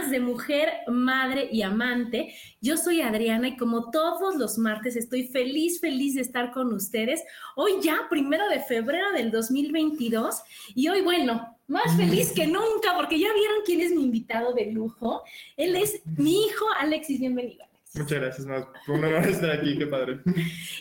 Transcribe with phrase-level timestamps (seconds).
[0.00, 2.34] Más de Mujer, Madre y Amante.
[2.60, 7.22] Yo soy Adriana y como todos los martes estoy feliz, feliz de estar con ustedes.
[7.54, 10.42] Hoy ya, primero de febrero del 2022
[10.74, 14.72] y hoy, bueno, más feliz que nunca porque ya vieron quién es mi invitado de
[14.72, 15.22] lujo.
[15.56, 17.66] Él es mi hijo Alexis, bienvenido.
[17.94, 18.64] Muchas gracias, más.
[18.88, 20.20] Un honor estar aquí, qué padre.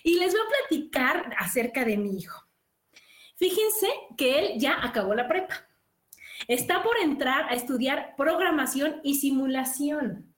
[0.03, 2.41] Y les voy a platicar acerca de mi hijo.
[3.35, 5.68] Fíjense que él ya acabó la prepa
[6.47, 10.29] Está por entrar a estudiar programación y simulación.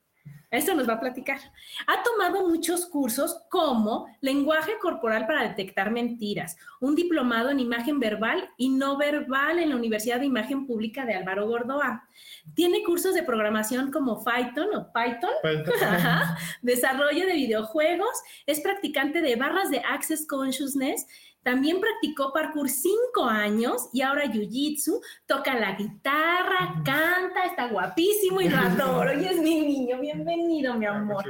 [0.52, 1.38] Esto nos va a platicar.
[1.86, 8.50] Ha tomado muchos cursos como lenguaje corporal para detectar mentiras, un diplomado en imagen verbal
[8.58, 12.06] y no verbal en la Universidad de Imagen Pública de Álvaro Gordoa.
[12.54, 15.30] Tiene cursos de programación como Python o Python,
[16.62, 21.06] desarrollo de videojuegos, es practicante de barras de Access Consciousness
[21.42, 28.48] también practicó parkour cinco años y ahora jiu-jitsu, toca la guitarra, canta, está guapísimo y
[28.48, 29.20] lo adoro.
[29.20, 31.24] Y es mi niño, bienvenido, mi amor.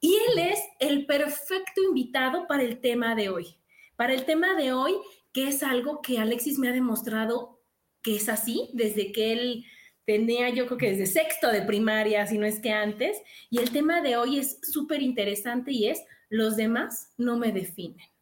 [0.00, 3.56] Y él es el perfecto invitado para el tema de hoy.
[3.96, 4.94] Para el tema de hoy,
[5.32, 7.60] que es algo que Alexis me ha demostrado
[8.02, 9.64] que es así, desde que él
[10.04, 13.16] tenía, yo creo que desde sexto de primaria, si no es que antes.
[13.50, 18.13] Y el tema de hoy es súper interesante y es, los demás no me definen.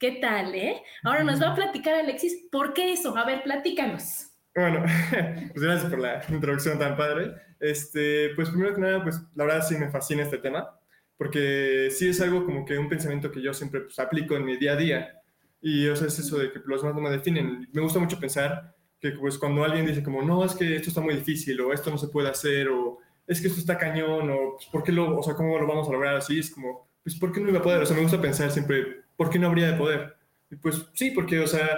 [0.00, 0.82] ¿Qué tal, eh?
[1.02, 3.14] Ahora nos va a platicar Alexis, ¿por qué eso?
[3.18, 4.30] A ver, platícanos.
[4.54, 4.82] Bueno,
[5.52, 7.34] pues gracias por la introducción tan padre.
[7.60, 10.74] Este, pues primero que nada, pues la verdad sí me fascina este tema,
[11.18, 14.56] porque sí es algo como que un pensamiento que yo siempre pues, aplico en mi
[14.56, 15.22] día a día.
[15.60, 17.68] Y o sea, es eso de que los demás no me definen.
[17.70, 21.02] Me gusta mucho pensar que pues cuando alguien dice como, no, es que esto está
[21.02, 24.54] muy difícil, o esto no se puede hacer, o es que esto está cañón, o
[24.56, 26.38] pues, ¿por qué lo, o sea, cómo lo vamos a lograr así?
[26.38, 27.82] Es como, pues, ¿por qué no iba a poder?
[27.82, 30.16] O sea, me gusta pensar siempre ¿por qué no habría de poder?
[30.50, 31.68] Y pues sí, porque, o sea,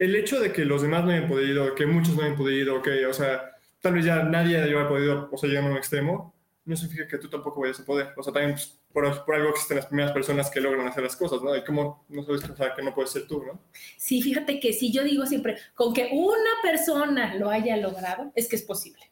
[0.00, 3.06] el hecho de que los demás no hayan podido, que muchos no hayan podido, que,
[3.06, 6.34] o sea, tal vez ya nadie haya podido, o sea, llegar a un extremo,
[6.64, 8.08] no significa que tú tampoco vayas a poder.
[8.16, 11.14] O sea, también pues, por, por, algo existen las primeras personas que logran hacer las
[11.14, 11.54] cosas, ¿no?
[11.54, 13.60] Y cómo no sabes o sea, que no puedes ser tú, ¿no?
[13.96, 18.48] Sí, fíjate que si yo digo siempre, con que una persona lo haya logrado, es
[18.48, 19.08] que es posible.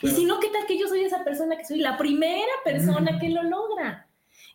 [0.00, 3.18] Y si no, ¿qué tal que yo soy esa persona que soy la primera persona
[3.20, 4.07] que lo logra?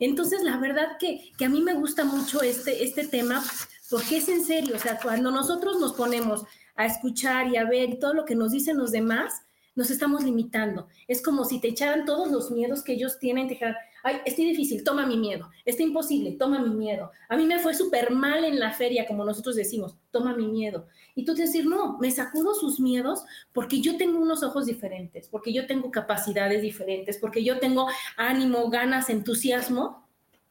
[0.06, 3.42] Entonces, la verdad que, a mí me gusta mucho este, este tema
[3.90, 6.44] porque es en serio, o sea, cuando nosotros nos ponemos
[6.76, 9.44] a escuchar y a ver todo lo que nos dicen los demás,
[9.76, 10.88] nos estamos limitando.
[11.08, 14.42] Es como si te echaran todos los miedos que ellos tienen, te dijeran, ay, está
[14.42, 17.12] difícil, toma mi miedo, está imposible, toma mi miedo.
[17.30, 20.88] A mí me fue súper mal en la feria, como nosotros decimos, toma mi miedo.
[21.16, 23.24] Y tú decir, no, me sacudo sus miedos
[23.54, 28.70] porque yo tengo unos ojos diferentes, porque yo tengo capacidades diferentes, porque yo tengo ánimo,
[28.70, 30.03] ganas, entusiasmo.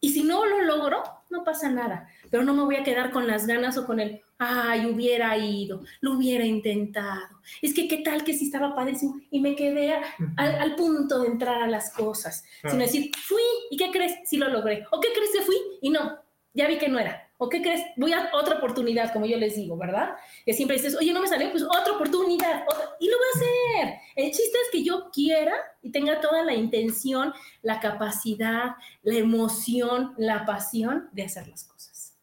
[0.04, 3.28] Y si no lo logro, no pasa nada, pero no me voy a quedar con
[3.28, 7.40] las ganas o con el, ay, hubiera ido, lo hubiera intentado.
[7.62, 9.94] Es que qué tal que sí estaba padrísimo y me quedé
[10.36, 14.48] al, punto de entrar a las cosas, sino decir, fui y qué crees, sí lo
[14.48, 16.18] logré, o qué crees que fui y no,
[16.52, 17.30] ya vi que no era.
[17.42, 17.82] ¿O qué crees?
[17.96, 20.10] Voy a otra oportunidad, como yo les digo, ¿verdad?
[20.46, 22.62] Que siempre dices, oye, no me salió, pues otra oportunidad,
[23.00, 23.94] y lo voy a hacer.
[24.14, 25.52] El chiste es que yo quiera
[25.82, 32.16] y tenga toda la intención, la capacidad, la emoción, la pasión de hacer las cosas.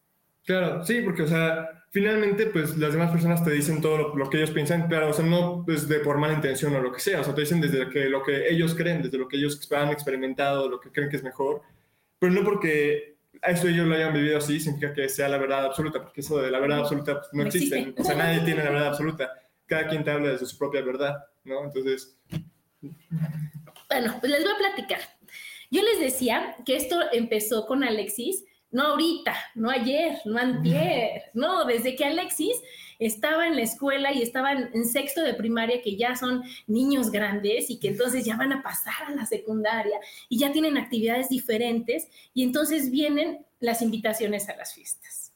[0.46, 4.38] Claro, sí, porque, o sea, finalmente, pues las demás personas te dicen todo lo, que
[4.38, 7.20] ellos piensan, claro, o sea, no pues, de por mala intención o lo que sea,
[7.20, 9.90] o sea, te dicen desde que, lo que ellos creen, desde lo que ellos han
[9.90, 11.60] experimentado, lo que creen que es mejor,
[12.18, 16.02] pero no porque eso ellos lo hayan vivido así, significa que sea la verdad absoluta,
[16.02, 17.94] porque eso de la verdad absoluta pues, no existe.
[17.96, 19.32] O sea, nadie tiene la verdad absoluta.
[19.66, 21.64] Cada quien te habla desde su propia verdad, ¿no?
[21.64, 22.16] Entonces...
[23.88, 25.00] Bueno, pues les voy a platicar.
[25.70, 31.64] Yo les decía que esto empezó con Alexis, no ahorita, no ayer, no antier, no,
[31.64, 32.60] desde que Alexis
[33.00, 37.70] estaba en la escuela y estaban en sexto de primaria, que ya son niños grandes
[37.70, 39.98] y que entonces ya van a pasar a la secundaria
[40.28, 45.32] y ya tienen actividades diferentes y entonces vienen las invitaciones a las fiestas.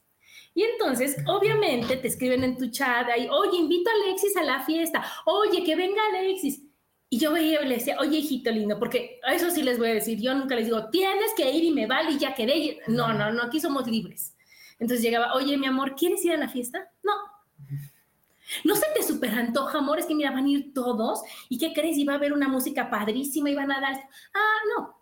[0.53, 4.63] Y entonces, obviamente, te escriben en tu chat ahí, oye, invito a Alexis a la
[4.63, 6.61] fiesta, oye, que venga Alexis.
[7.09, 9.93] Y yo veía y le decía, oye, hijito lindo, porque eso sí les voy a
[9.95, 12.79] decir, yo nunca les digo, tienes que ir y me vale y ya quedé.
[12.87, 14.35] No, no, no, aquí somos libres.
[14.79, 16.89] Entonces llegaba, oye, mi amor, ¿quieres ir a la fiesta?
[17.03, 17.13] No.
[18.63, 21.21] No se te super antoja, amor, es que mira, van a ir todos.
[21.49, 21.97] ¿Y qué crees?
[21.97, 23.95] Iba a haber una música padrísima y van a dar.
[24.33, 24.95] Ah, no.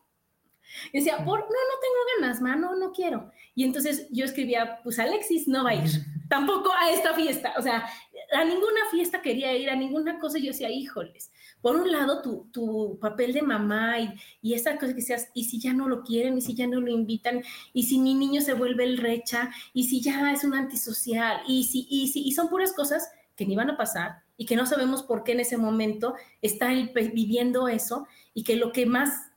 [0.92, 3.32] Y decía, por, no, no tengo ganas, ma, no, no quiero.
[3.56, 5.92] Y entonces yo escribía, pues Alexis no va a ir,
[6.30, 7.54] tampoco a esta fiesta.
[7.58, 7.86] O sea,
[8.34, 10.40] a ninguna fiesta quería ir, a ninguna cosa.
[10.40, 11.32] Yo decía, híjoles,
[11.62, 15.46] por un lado tu, tu papel de mamá y, y esa cosa que seas, y
[15.46, 17.44] si ya no lo quieren, y si ya no lo invitan,
[17.74, 21.66] y si mi niño se vuelve el recha, y si ya es un antisocial, y
[21.66, 24.66] si, y si, y son puras cosas que ni van a pasar y que no
[24.66, 29.32] sabemos por qué en ese momento está viviendo eso y que lo que más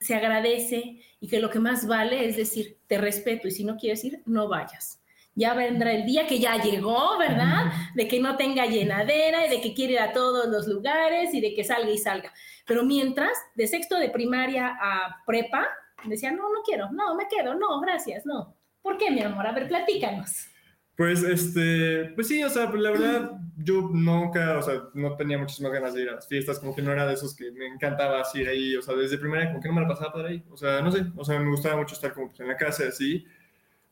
[0.00, 3.76] se agradece y que lo que más vale es decir, te respeto y si no
[3.76, 5.00] quieres ir, no vayas.
[5.34, 7.72] Ya vendrá el día que ya llegó, ¿verdad?
[7.94, 11.40] De que no tenga llenadera y de que quiere ir a todos los lugares y
[11.40, 12.34] de que salga y salga.
[12.66, 15.66] Pero mientras, de sexto de primaria a prepa,
[16.04, 18.54] decía, no, no quiero, no, me quedo, no, gracias, no.
[18.82, 19.46] ¿Por qué, mi amor?
[19.46, 20.48] A ver, platícanos.
[20.96, 25.72] Pues, este, pues sí, o sea, la verdad, yo nunca, o sea, no tenía muchísimas
[25.72, 28.22] ganas de ir a las fiestas, como que no era de esos que me encantaba
[28.34, 30.56] ir ahí, o sea, desde primera, como que no me la pasaba por ahí, o
[30.56, 33.24] sea, no sé, o sea, me gustaba mucho estar como pues, en la casa, así,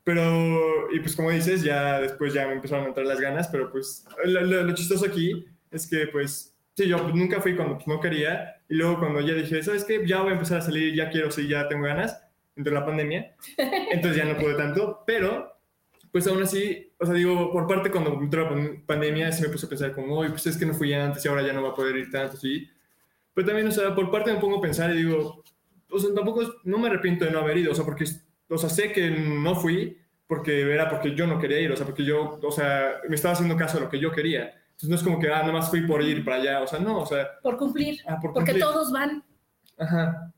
[0.05, 3.71] pero, y pues como dices, ya después ya me empezaron a entrar las ganas, pero
[3.71, 7.87] pues lo, lo, chistoso aquí es que pues, sí, yo pues, nunca fui cuando pues,
[7.87, 10.07] no quería, y luego cuando ya dije, ¿sabes qué?
[10.07, 12.23] Ya voy a empezar a salir, ya quiero, sí, ya tengo ganas,
[12.57, 13.35] entre la pandemia,
[13.91, 15.57] entonces ya no pude tanto, pero
[16.13, 19.65] pues aún así, o sea, digo, por parte cuando entró la pandemia, sí me puse
[19.65, 21.71] a pensar como, oye, pues es que no fui antes y ahora ya no va
[21.71, 22.69] a poder ir tanto, sí.
[23.33, 25.43] Pero también, o sea, por parte me pongo a pensar y digo,
[25.91, 28.05] o sea, tampoco, no me arrepiento de no haber ido, o sea, porque,
[28.49, 31.87] o sea, sé que no fui porque era porque yo no quería ir, o sea,
[31.87, 34.55] porque yo, o sea, me estaba haciendo caso a lo que yo quería.
[34.73, 36.79] Entonces no es como que, ah, nada más fui por ir para allá, o sea,
[36.79, 37.41] no, o sea.
[37.43, 37.99] Por cumplir.
[38.07, 39.25] Ah, por porque todos van.
[39.79, 40.33] Ajá.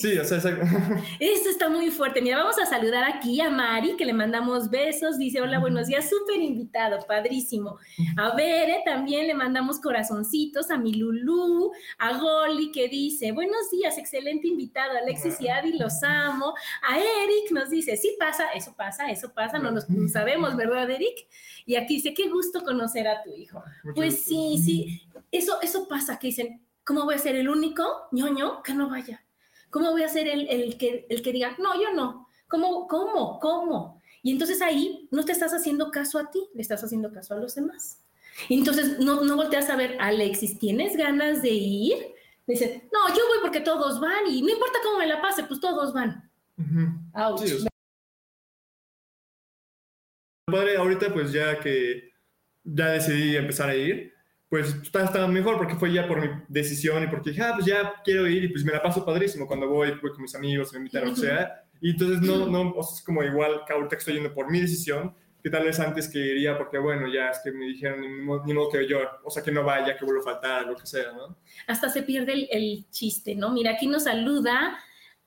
[0.00, 0.38] Sí, o sea,
[1.18, 2.22] Esto está muy fuerte.
[2.22, 5.18] Mira, vamos a saludar aquí a Mari, que le mandamos besos.
[5.18, 7.80] Dice, hola, buenos días, súper invitado, padrísimo.
[8.16, 13.98] A Bere también le mandamos corazoncitos, a mi Lulú, a Goli, que dice, buenos días,
[13.98, 16.54] excelente invitado, Alexis y Adi, los amo.
[16.88, 21.26] A Eric nos dice, sí pasa, eso pasa, eso pasa, no nos sabemos, ¿verdad, Eric?
[21.66, 23.64] Y aquí dice, qué gusto conocer a tu hijo.
[23.96, 25.02] pues sí, sí,
[25.32, 29.24] eso, eso pasa, que dicen, ¿cómo voy a ser el único ñoño que no vaya?
[29.70, 32.28] ¿Cómo voy a ser el, el, que, el que diga, no, yo no?
[32.48, 34.02] ¿Cómo, cómo, cómo?
[34.22, 37.38] Y entonces ahí no te estás haciendo caso a ti, le estás haciendo caso a
[37.38, 38.02] los demás.
[38.48, 42.14] Y entonces no, no volteas a ver, Alexis, ¿tienes ganas de ir?
[42.46, 45.60] Dice, no, yo voy porque todos van y no importa cómo me la pase, pues
[45.60, 46.30] todos van.
[50.46, 52.10] Padre, ahorita pues ya que
[52.64, 54.14] ya decidí empezar a ir,
[54.48, 57.94] pues estaba, mejor porque fue ya por mi decisión y porque dije, ah, pues ya
[58.02, 60.78] quiero ir y pues me la paso padrísimo cuando voy, voy con mis amigos, me
[60.78, 61.64] invitan, o sea.
[61.80, 64.50] Y entonces no, no, o sea, es como igual que ahorita que estoy yendo por
[64.50, 68.00] mi decisión, que tal vez antes que iría porque, bueno, ya es que me dijeron,
[68.00, 70.76] ni, ni modo que yo, o sea, que no vaya, que vuelva a faltar, lo
[70.76, 71.36] que sea, ¿no?
[71.66, 73.50] Hasta se pierde el, el chiste, ¿no?
[73.50, 74.78] Mira, aquí nos saluda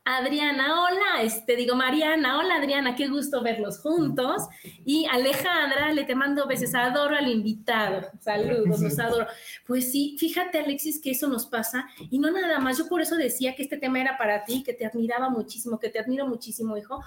[0.04, 4.48] Adriana, hola, este digo Mariana, hola Adriana, qué gusto verlos juntos.
[4.84, 8.10] Y Alejandra, le te mando besos, adoro al invitado.
[8.20, 9.28] Saludos, los adoro.
[9.68, 12.80] Pues sí, fíjate Alexis que eso nos pasa y no nada más.
[12.80, 15.90] Yo por eso decía que este tema era para ti, que te admiraba muchísimo, que
[15.90, 17.04] te admiro muchísimo, hijo,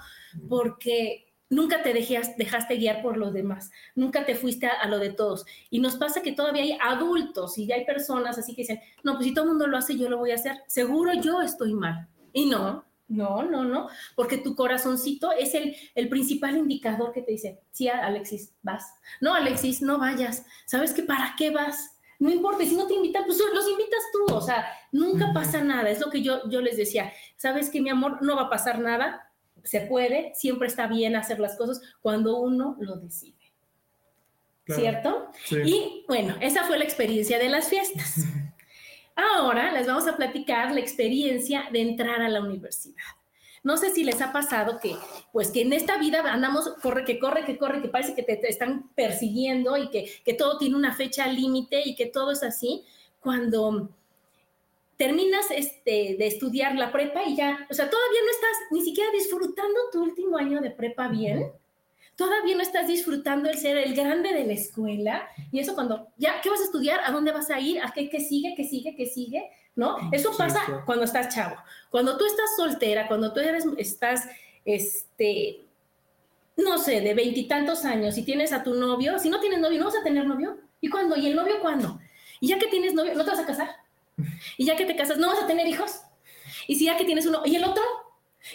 [0.47, 5.11] porque nunca te dejaste guiar por los demás, nunca te fuiste a, a, lo de
[5.11, 5.45] todos.
[5.69, 9.15] Y nos pasa que todavía hay adultos y ya hay personas así que dicen, no,
[9.15, 10.61] pues si todo el mundo lo hace, yo lo voy a hacer.
[10.67, 12.07] Seguro yo estoy mal.
[12.35, 17.31] Y no, no, no, no, porque tu corazoncito es el, el, principal indicador que te
[17.31, 18.93] dice, sí, Alexis, vas.
[19.21, 20.45] No, Alexis, no vayas.
[20.65, 21.03] ¿Sabes qué?
[21.03, 21.97] ¿Para qué vas?
[22.19, 25.89] No importa, si no te invitan, pues los invitas tú, o sea, nunca pasa nada.
[25.89, 28.21] Es lo que yo, yo les decía, ¿sabes qué, mi amor?
[28.21, 29.31] No va a pasar nada,
[29.63, 33.53] se puede, siempre está bien hacer las cosas cuando uno lo decide.
[34.67, 35.27] ¿Cierto?
[35.51, 38.25] Y bueno, esa fue la experiencia de las fiestas.
[39.15, 43.03] Ahora les vamos a platicar la experiencia de entrar a la universidad.
[43.63, 44.95] No sé si les ha pasado que,
[45.31, 48.39] pues que en esta vida andamos, corre, que corre, que corre, que parece que te,
[48.47, 52.83] están persiguiendo y que, que, todo tiene una fecha límite y que todo es así,
[53.19, 53.89] cuando
[54.97, 59.09] terminas este, de estudiar la prepa y ya, o sea, todavía no estás ni siquiera
[59.11, 61.51] disfrutando tu último año de prepa bien.
[62.15, 65.27] Todavía no estás disfrutando el ser el grande de la escuela.
[65.51, 67.01] Y eso cuando, ya, ¿qué vas a estudiar?
[67.03, 67.81] ¿A dónde vas a ir?
[67.81, 68.53] ¿A qué, qué sigue?
[68.55, 68.95] ¿Qué sigue?
[68.95, 69.49] ¿Qué sigue?
[69.75, 69.97] ¿No?
[70.13, 71.57] Eso pasa cuando estás chavo.
[71.89, 74.25] Cuando tú estás soltera, cuando tú eres, estás,
[74.63, 75.65] este,
[76.55, 79.85] no sé, de veintitantos años y tienes a tu novio, si no tienes novio, no
[79.85, 80.57] vas a tener novio.
[80.79, 81.17] ¿Y cuándo?
[81.17, 81.99] ¿Y el novio cuándo?
[82.39, 83.69] Y ya que tienes novio, ¿no te vas a casar?
[84.57, 86.01] Y ya que te casas, ¿no vas a tener hijos?
[86.67, 87.83] Y si ya que tienes uno, ¿y el otro?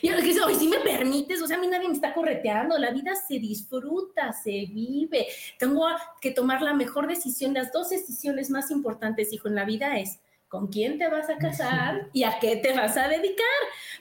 [0.02, 2.90] Y yo dice, si me permites, o sea, a mí nadie me está correteando, la
[2.90, 5.26] vida se disfruta, se vive.
[5.59, 5.87] Tengo
[6.20, 7.54] que tomar la mejor decisión.
[7.54, 11.38] Las dos decisiones más importantes, hijo, en la vida es con quién te vas a
[11.38, 13.47] casar y a qué te vas a dedicar,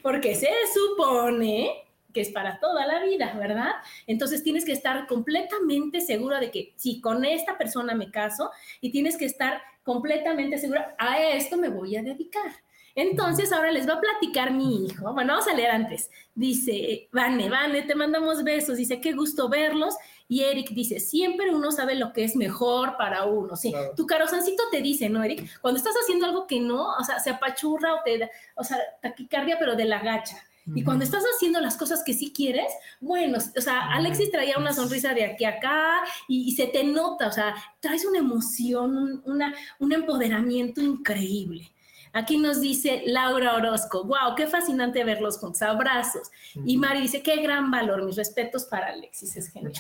[0.02, 3.74] porque se supone que es para toda la vida, ¿verdad?
[4.08, 8.50] Entonces tienes que estar completamente seguro de que si con esta persona me caso
[8.82, 12.52] y tienes que estar completamente segura, a esto me voy a dedicar.
[13.00, 15.14] Entonces ahora les va a platicar mi hijo.
[15.14, 16.10] Bueno, vamos a leer antes.
[16.36, 18.76] Dice, Vane, Vane, te mandamos besos.
[18.76, 19.96] Dice, qué gusto verlos.
[20.28, 23.56] Y Eric dice, siempre uno sabe lo que es mejor para uno.
[23.56, 25.50] Sí, tu carosancito te dice, ¿no, Eric?
[25.62, 28.78] Cuando estás haciendo algo que no, o sea, se apachurra o te da, o sea,
[29.02, 30.36] taquicardia, pero de la gacha.
[30.76, 34.74] Y cuando estás haciendo las cosas que sí quieres, bueno, o sea, Alexis traía una
[34.74, 39.56] sonrisa de aquí a acá y, se te nota, o sea, traes una emoción, una,
[39.80, 41.72] un empoderamiento increíble.
[42.14, 46.30] Aquí nos dice Laura Orozco, wow, qué fascinante verlos juntos, abrazos.
[46.66, 49.74] Y Mari dice, qué gran valor, mis respetos para Alexis, es genial.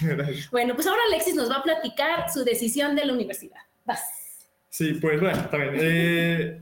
[0.52, 3.62] Bueno, pues ahora Alexis nos va a platicar su decisión de la universidad.
[3.86, 4.02] Vas.
[4.70, 5.76] Sí, pues bueno, también.
[5.80, 6.62] Eh,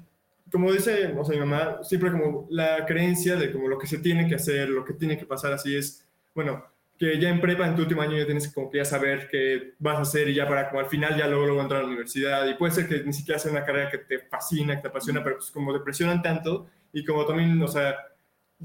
[0.51, 3.97] como dice o sea, mi mamá, siempre como la creencia de como lo que se
[3.97, 6.63] tiene que hacer, lo que tiene que pasar así es, bueno,
[6.97, 9.73] que ya en prepa, en tu último año ya tienes como que ya saber qué
[9.79, 11.89] vas a hacer y ya para como al final ya luego, luego entrar a la
[11.89, 14.87] universidad y puede ser que ni siquiera sea una carrera que te fascina, que te
[14.87, 17.95] apasiona, pero pues como te presionan tanto y como también, o sea,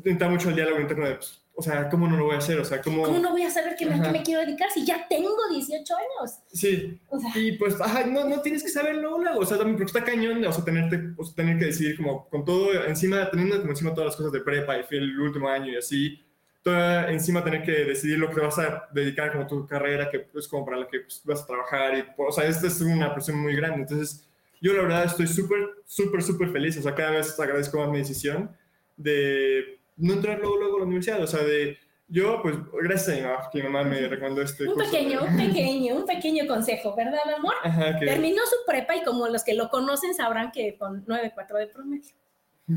[0.04, 2.58] entra mucho el diálogo interno de, pues, o sea, ¿cómo no lo voy a hacer?
[2.58, 4.86] O sea, ¿cómo, ¿Cómo no voy a saber qué me, qué me, quiero dedicar si
[4.86, 6.38] ya tengo 18 años?
[6.50, 6.98] Sí.
[7.10, 7.30] O sea.
[7.34, 9.40] Y pues, ajá, no, no tienes que saberlo luego.
[9.40, 12.26] O sea, también porque está cañón, o sea, tenerte, o sea, tener que decidir como
[12.30, 15.72] con todo encima, teniendo como encima todas las cosas de prepa y el último año
[15.72, 16.18] y así,
[16.62, 20.26] toda encima tener que decidir lo que vas a dedicar como tu carrera, que es
[20.33, 21.99] pues, como para la que pues, vas a trabajar.
[21.99, 23.81] Y, o sea, esta es una presión muy grande.
[23.81, 24.28] Entonces,
[24.61, 26.76] yo la verdad estoy súper, súper, súper feliz.
[26.78, 28.57] O sea, cada vez agradezco más mi decisión
[28.97, 31.23] de no entrar luego, luego a la universidad.
[31.23, 34.69] O sea, de yo, pues, gracias a mi mamá, que mi mamá me recomendó este
[34.69, 37.54] Un pequeño, un pequeño, un pequeño consejo, ¿verdad, amor?
[37.62, 38.07] Ajá, que...
[38.07, 42.14] Terminó su prepa y como los que lo conocen sabrán que con 9.4 de promedio.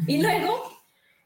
[0.07, 0.84] Y luego...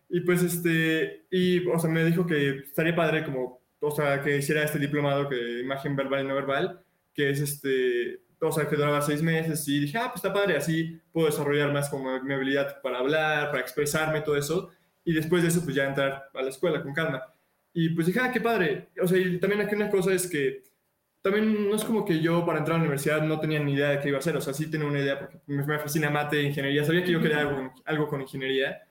[0.09, 4.37] Y pues, este, y, o sea, me dijo que estaría padre como, o sea, que
[4.37, 8.75] hiciera este diplomado que imagen verbal y no verbal, que es este, o sea, que
[8.75, 12.33] duraba seis meses y dije, ah, pues está padre, así puedo desarrollar más como mi
[12.33, 14.71] habilidad para hablar, para expresarme, todo eso.
[15.03, 17.23] Y después de eso, pues ya entrar a la escuela con calma.
[17.73, 18.89] Y pues dije, ah, qué padre.
[19.01, 20.63] O sea, y también aquí una cosa es que
[21.21, 23.89] también no es como que yo para entrar a la universidad no tenía ni idea
[23.89, 24.35] de qué iba a hacer.
[24.37, 26.83] O sea, sí tenía una idea porque me, fascina mate, ingeniería.
[26.85, 28.81] Sabía que yo quería algo, algo con ingeniería.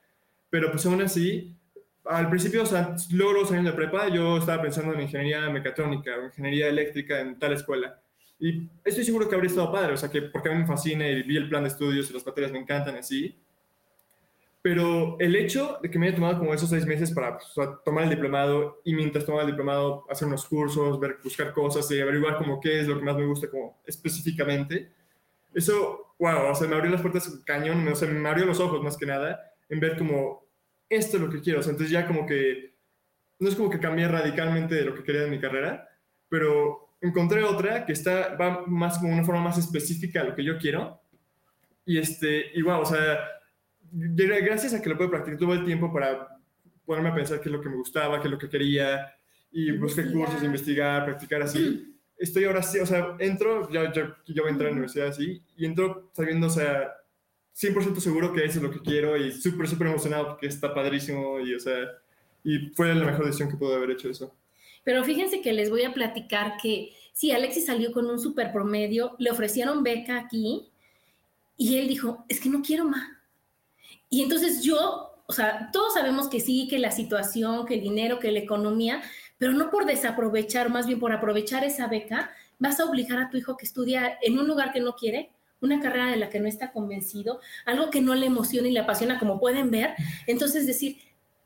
[0.49, 1.55] Pero pues aún así,
[2.05, 6.17] al principio, o sea, luego los años de prepa, yo estaba pensando en ingeniería mecatrónica
[6.17, 8.01] o ingeniería eléctrica en tal escuela.
[8.39, 11.07] Y estoy seguro que habría estado padre, o sea, que porque a mí me fascina
[11.07, 13.37] y vi el plan de estudios y las materias me encantan así.
[14.61, 18.05] Pero el hecho de que me haya tomado como esos seis meses para pues, tomar
[18.05, 22.37] el diplomado y mientras tomaba el diplomado hacer unos cursos, ver, buscar cosas y averiguar
[22.37, 24.91] como qué es lo que más me gusta como específicamente,
[25.53, 28.81] eso, wow, o sea, me abrió las puertas cañón, o sea, me abrió los ojos
[28.83, 30.47] más que nada en ver como
[30.89, 31.59] esto es lo que quiero.
[31.59, 32.75] O sea, entonces ya como que,
[33.39, 35.87] no es como que cambié radicalmente de lo que quería en mi carrera,
[36.27, 40.43] pero encontré otra que está, va más como una forma más específica a lo que
[40.43, 41.01] yo quiero.
[41.85, 43.19] Y este, y wow, o sea,
[43.91, 46.39] gracias a que lo puedo practicar todo el tiempo para
[46.85, 49.13] ponerme a pensar qué es lo que me gustaba, qué es lo que quería,
[49.51, 51.95] y busqué cursos, investigar, practicar así.
[52.17, 55.07] Estoy ahora sí, o sea, entro, yo, yo, yo voy a entrar a la universidad
[55.07, 56.91] así, y entro sabiendo, o sea,
[57.59, 61.39] 100% seguro que eso es lo que quiero y súper, súper emocionado porque está padrísimo
[61.39, 61.75] y, o sea,
[62.43, 64.33] y fue la mejor decisión que pude haber hecho eso.
[64.83, 69.15] Pero fíjense que les voy a platicar que sí, Alexis salió con un super promedio,
[69.19, 70.69] le ofrecieron beca aquí
[71.57, 73.19] y él dijo, es que no quiero más
[74.09, 78.19] y entonces yo, o sea, todos sabemos que sí, que la situación, que el dinero,
[78.19, 79.01] que la economía,
[79.37, 83.37] pero no por desaprovechar, más bien por aprovechar esa beca, vas a obligar a tu
[83.37, 86.47] hijo que estudia en un lugar que no quiere, una carrera de la que no
[86.47, 89.93] está convencido, algo que no le emociona y le apasiona, como pueden ver.
[90.27, 90.97] Entonces, decir,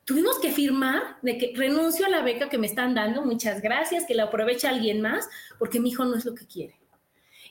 [0.05, 4.05] tuvimos que firmar de que renuncio a la beca que me están dando, muchas gracias,
[4.05, 5.27] que la aproveche alguien más,
[5.59, 6.82] porque mi hijo no es lo que quiere.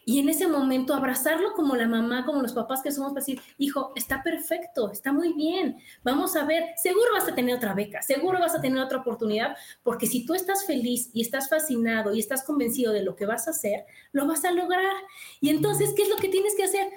[0.05, 3.41] Y en ese momento abrazarlo como la mamá, como los papás que somos para decir,
[3.59, 8.03] hijo, está perfecto, está muy bien, vamos a ver, seguro vas a tener otra beca,
[8.03, 12.21] seguro vas a tener otra oportunidad, porque si tú estás feliz y estás fascinado y
[12.21, 14.93] estás convencido de lo que vas a hacer, lo vas a lograr.
[15.41, 16.89] Y entonces, ¿qué es lo que tienes que hacer?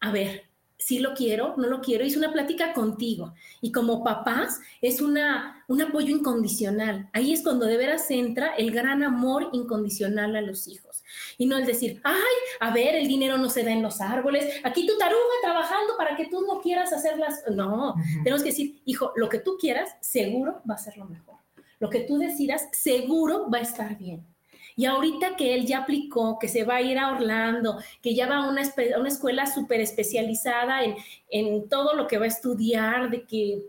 [0.00, 3.34] A ver, si lo quiero, no lo quiero, es una plática contigo.
[3.60, 7.10] Y como papás es una, un apoyo incondicional.
[7.12, 10.89] Ahí es cuando de veras entra el gran amor incondicional a los hijos.
[11.38, 12.14] Y no el decir, ay,
[12.60, 16.16] a ver, el dinero no se da en los árboles, aquí tu taruga trabajando para
[16.16, 17.42] que tú no quieras hacerlas.
[17.50, 21.36] No, tenemos que decir, hijo, lo que tú quieras, seguro va a ser lo mejor.
[21.78, 24.26] Lo que tú decidas, seguro va a estar bien.
[24.76, 28.26] Y ahorita que él ya aplicó, que se va a ir a Orlando, que ya
[28.26, 28.62] va a una,
[28.98, 30.94] una escuela súper especializada en,
[31.28, 33.62] en, todo lo que va a estudiar, de que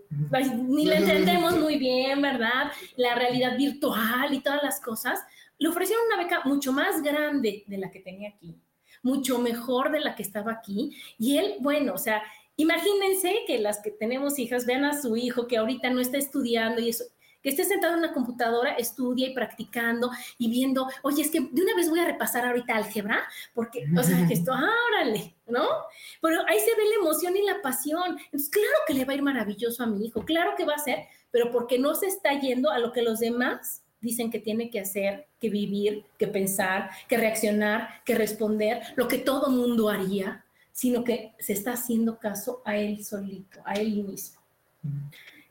[0.68, 2.72] ni le entendemos muy bien, ¿verdad?
[2.96, 5.20] La realidad virtual y todas las cosas,
[5.62, 8.60] le ofrecieron una beca mucho más grande de la que tenía aquí,
[9.00, 10.96] mucho mejor de la que estaba aquí.
[11.18, 12.20] Y él, bueno, o sea,
[12.56, 16.80] imagínense que las que tenemos hijas vean a su hijo que ahorita no está estudiando
[16.80, 17.04] y eso
[17.44, 21.62] que esté sentado en una computadora, estudia y practicando y viendo, oye, es que de
[21.62, 23.20] una vez voy a repasar ahorita álgebra,
[23.54, 25.68] porque, o sea, que esto, ah, órale, ¿no?
[26.20, 28.16] Pero ahí se ve la emoción y la pasión.
[28.26, 30.78] Entonces, claro que le va a ir maravilloso a mi hijo, claro que va a
[30.78, 34.68] ser, pero porque no se está yendo a lo que los demás dicen que tiene
[34.68, 40.44] que hacer, que vivir, que pensar, que reaccionar, que responder, lo que todo mundo haría,
[40.72, 44.40] sino que se está haciendo caso a él solito, a él mismo.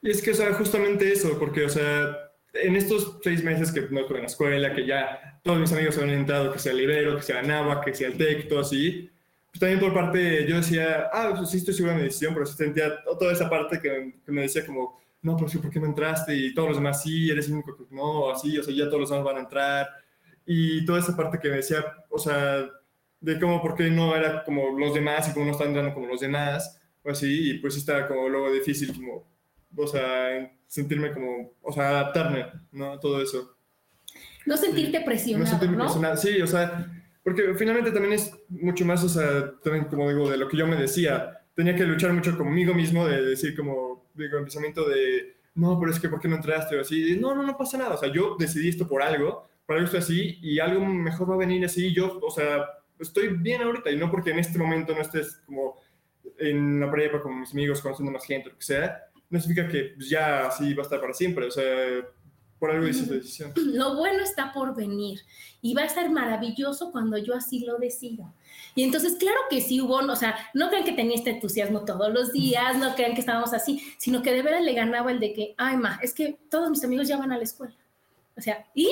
[0.02, 2.16] Y es que, o sea, justamente eso, porque, o sea,
[2.54, 5.96] en estos seis meses que no estuve en la escuela, que ya todos mis amigos
[5.96, 9.10] se han entrado, que sea el Ibero, que sea Nava, que sea el Tecto, así,
[9.52, 12.46] pues también por parte, yo decía, ah, pues sí estoy seguro de mi decisión, pero
[12.46, 15.88] sí sentía toda esa parte que, me decía como, no, pero sí, ¿por qué no
[15.88, 16.36] entraste?
[16.36, 19.02] Y todos los demás sí, eres el único que no, así, o sea, ya todos
[19.02, 19.88] los demás van a entrar.
[20.46, 22.68] Y toda esa parte que me decía, o sea,
[23.20, 26.08] de cómo, por qué no era como los demás y cómo no están entrando como
[26.08, 29.32] los demás, o así, y pues estaba como luego difícil como
[29.76, 33.00] o sea, sentirme como, o sea, adaptarme, ¿no?
[33.00, 33.56] Todo eso.
[34.46, 36.92] No sentirte presionado, No sentirme presionado, sí, o sea,
[37.24, 40.68] porque finalmente también es mucho más, o sea, también como digo, de lo que yo
[40.68, 45.38] me decía, tenía que luchar mucho conmigo mismo, de decir como, digo, el pensamiento de,
[45.56, 46.78] no, pero es que, ¿por qué no entraste?
[46.78, 49.76] O así, no, no, no pasa nada, o sea, yo decidí esto por algo, por
[49.76, 52.66] algo estoy así, y algo mejor va a venir así, yo, o sea,
[53.00, 55.76] estoy bien ahorita, y no porque en este momento no estés como
[56.38, 59.96] en la prepa con mis amigos, conociendo más gente, lo que sea, no significa que
[59.98, 61.66] ya así va a estar para siempre, o sea,
[62.60, 63.54] por algo hice esa decisión.
[63.56, 65.20] Lo bueno está por venir
[65.62, 68.34] y va a estar maravilloso cuando yo así lo decido.
[68.76, 72.12] Y entonces, claro que sí hubo, o sea, no crean que tenía este entusiasmo todos
[72.12, 75.34] los días, no crean que estábamos así, sino que de veras le ganaba el de
[75.34, 77.76] que, ay, ma, es que todos mis amigos ya van a la escuela.
[78.38, 78.90] O sea, ¿y?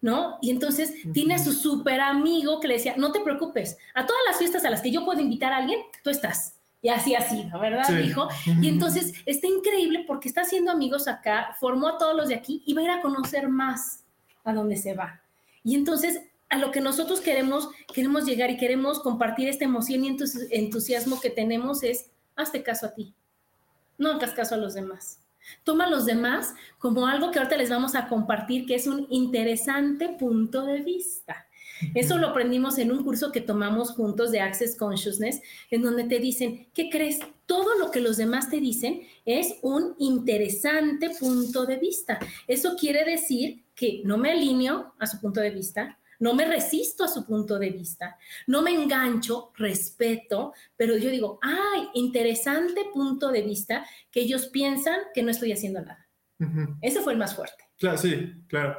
[0.00, 0.38] ¿No?
[0.40, 4.22] Y entonces tiene a su súper amigo que le decía, no te preocupes, a todas
[4.28, 7.20] las fiestas a las que yo puedo invitar a alguien, tú estás y así ha
[7.20, 8.28] sido, ¿verdad, hijo?
[8.62, 12.62] Y entonces está increíble porque está haciendo amigos acá, formó a todos los de aquí
[12.64, 14.04] y va a ir a conocer más
[14.44, 15.20] a dónde se va.
[15.64, 20.16] Y entonces a lo que nosotros queremos, queremos llegar y queremos compartir esta emoción y
[20.50, 23.14] entusiasmo que tenemos es, hazte caso a ti,
[23.98, 25.20] no hagas caso a los demás.
[25.62, 29.06] Toma a los demás como algo que ahorita les vamos a compartir, que es un
[29.10, 31.46] interesante punto de vista.
[31.94, 36.18] Eso lo aprendimos en un curso que tomamos juntos de Access Consciousness, en donde te
[36.18, 37.20] dicen, ¿qué crees?
[37.44, 42.18] Todo lo que los demás te dicen es un interesante punto de vista.
[42.48, 47.04] Eso quiere decir que no me alineo a su punto de vista, no me resisto
[47.04, 53.30] a su punto de vista, no me engancho, respeto, pero yo digo, ay, interesante punto
[53.30, 56.06] de vista que ellos piensan que no estoy haciendo nada.
[56.82, 57.64] Ese fue el más fuerte.
[57.78, 58.76] Claro, sí, claro.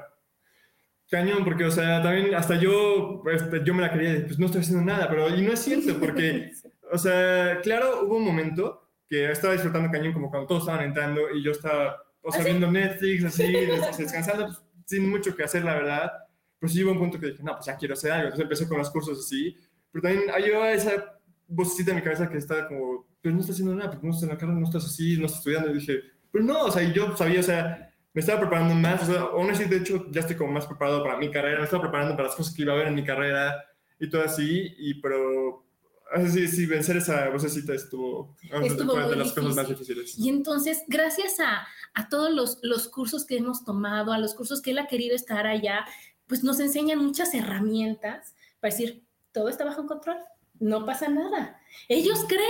[1.10, 4.62] Cañón, porque, o sea, también hasta yo, pues, yo me la quería, pues no estoy
[4.62, 6.52] haciendo nada, pero y no es cierto, porque,
[6.92, 11.32] o sea, claro, hubo un momento que estaba disfrutando cañón como cuando todos estaban entrando
[11.34, 13.52] y yo estaba, o sea, ¿Ah, viendo Netflix, así,
[13.98, 16.12] descansando, pues, sin mucho que hacer, la verdad.
[16.60, 18.26] Pues sí hubo un punto que dije, no, pues ya quiero hacer algo.
[18.26, 19.56] Entonces empecé con los cursos así,
[19.92, 23.76] pero también hay esa vocecita en mi cabeza que estaba como, pero no estás haciendo
[23.76, 25.70] nada, porque no estás en la carrera, no estás así, no estás estudiando.
[25.72, 29.12] Y dije, pero no, o sea, yo sabía, o sea, me estaba preparando más, o
[29.12, 31.84] sea, aún así, de hecho, ya estoy como más preparado para mi carrera, me estaba
[31.84, 33.64] preparando para las cosas que iba a ver en mi carrera
[34.00, 35.66] y todo así, y pero
[36.12, 40.18] así, sí, vencer esa vocecita estuvo, estuvo de las cosas más difíciles.
[40.18, 44.62] Y entonces, gracias a, a todos los, los cursos que hemos tomado, a los cursos
[44.62, 45.86] que él ha querido estar allá,
[46.28, 50.18] pues nos enseñan muchas herramientas para decir, todo está bajo control,
[50.60, 51.60] no pasa nada.
[51.88, 52.48] Ellos creen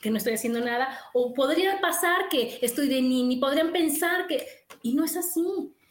[0.00, 4.46] que no estoy haciendo nada, o podría pasar que estoy de nini, podrían pensar que
[4.82, 5.44] y no es así.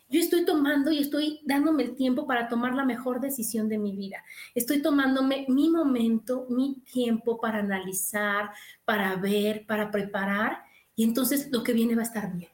[0.10, 3.95] yo estoy tomando y estoy dándome el tiempo para tomar la mejor decisión de mi
[3.95, 4.24] vida.
[4.56, 8.50] Estoy tomándome mi momento, mi tiempo para analizar,
[8.86, 10.63] para ver, para preparar
[10.95, 12.50] y entonces lo que viene va a estar bien.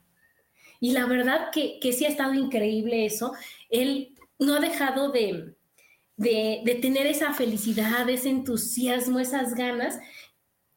[0.81, 3.33] Y la verdad que, que sí ha estado increíble eso.
[3.69, 5.55] Él no ha dejado de,
[6.17, 9.99] de, de tener esa felicidad, ese entusiasmo, esas ganas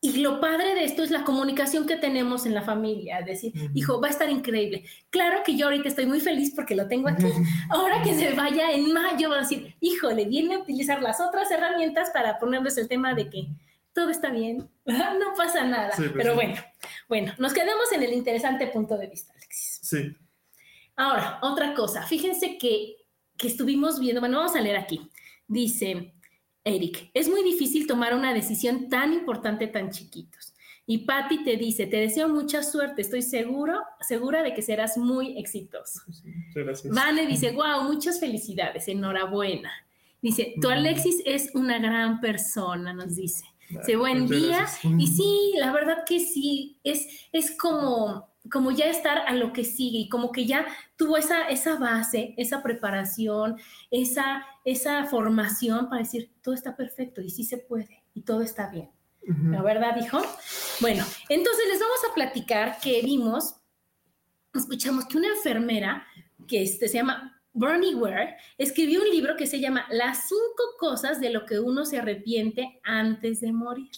[0.00, 4.00] y lo padre de esto es la comunicación que tenemos en la familia, decir, hijo,
[4.00, 4.84] va a estar increíble.
[5.10, 7.24] Claro que yo ahorita estoy muy feliz porque lo tengo aquí.
[7.70, 11.20] Ahora que se vaya en mayo, va a decir, hijo, le viene a utilizar las
[11.20, 13.48] otras herramientas para ponerles el tema de que
[13.92, 15.90] todo está bien, no pasa nada.
[15.96, 16.54] Pues Pero bueno,
[17.08, 19.80] bueno, nos quedamos en el interesante punto de vista, Alexis.
[19.82, 20.16] Sí.
[20.94, 22.97] Ahora, otra cosa, fíjense que,
[23.38, 25.00] que estuvimos viendo, bueno, vamos a leer aquí.
[25.46, 26.12] Dice,
[26.64, 30.54] Eric, es muy difícil tomar una decisión tan importante tan chiquitos.
[30.90, 35.38] Y Patty te dice, te deseo mucha suerte, estoy seguro, segura de que serás muy
[35.38, 36.00] exitoso.
[36.54, 36.94] gracias.
[36.94, 39.70] Vane dice, wow, muchas felicidades, enhorabuena.
[40.20, 43.44] Dice, tu Alexis es una gran persona, nos dice.
[43.68, 44.66] Dice, buen día.
[44.98, 49.64] Y sí, la verdad que sí, es, es como, como ya estar a lo que
[49.64, 53.56] sigue y como que ya tuvo esa, esa base, esa preparación,
[53.90, 58.68] esa, esa formación para decir, todo está perfecto y sí se puede y todo está
[58.70, 58.90] bien.
[59.50, 60.18] ¿La verdad, dijo?
[60.80, 63.56] Bueno, entonces les vamos a platicar que vimos,
[64.54, 66.06] escuchamos que una enfermera
[66.46, 71.20] que este, se llama Bernie Ware escribió un libro que se llama Las cinco cosas
[71.20, 73.90] de lo que uno se arrepiente antes de morir.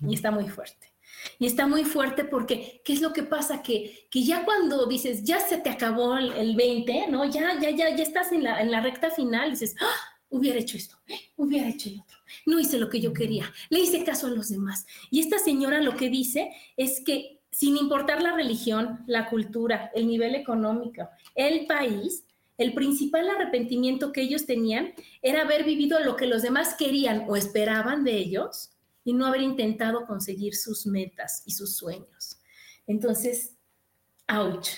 [0.00, 0.92] Y está muy fuerte.
[1.38, 3.62] Y está muy fuerte porque, ¿qué es lo que pasa?
[3.62, 7.24] Que, que ya cuando dices, ya se te acabó el, 20, ¿no?
[7.24, 10.16] Ya, ya, ya, ya estás en la, en la recta final, dices, ¡Ah!
[10.28, 10.96] hubiera hecho esto,
[11.36, 14.48] hubiera hecho el otro, no hice lo que yo quería, le hice caso a los
[14.48, 14.86] demás.
[15.10, 20.06] Y esta señora lo que dice es que sin importar la religión, la cultura, el
[20.06, 22.24] nivel económico, el país,
[22.58, 27.36] el principal arrepentimiento que ellos tenían era haber vivido lo que los demás querían o
[27.36, 28.75] esperaban de ellos
[29.06, 32.40] y no haber intentado conseguir sus metas y sus sueños.
[32.88, 33.56] Entonces,
[34.28, 34.68] ouch.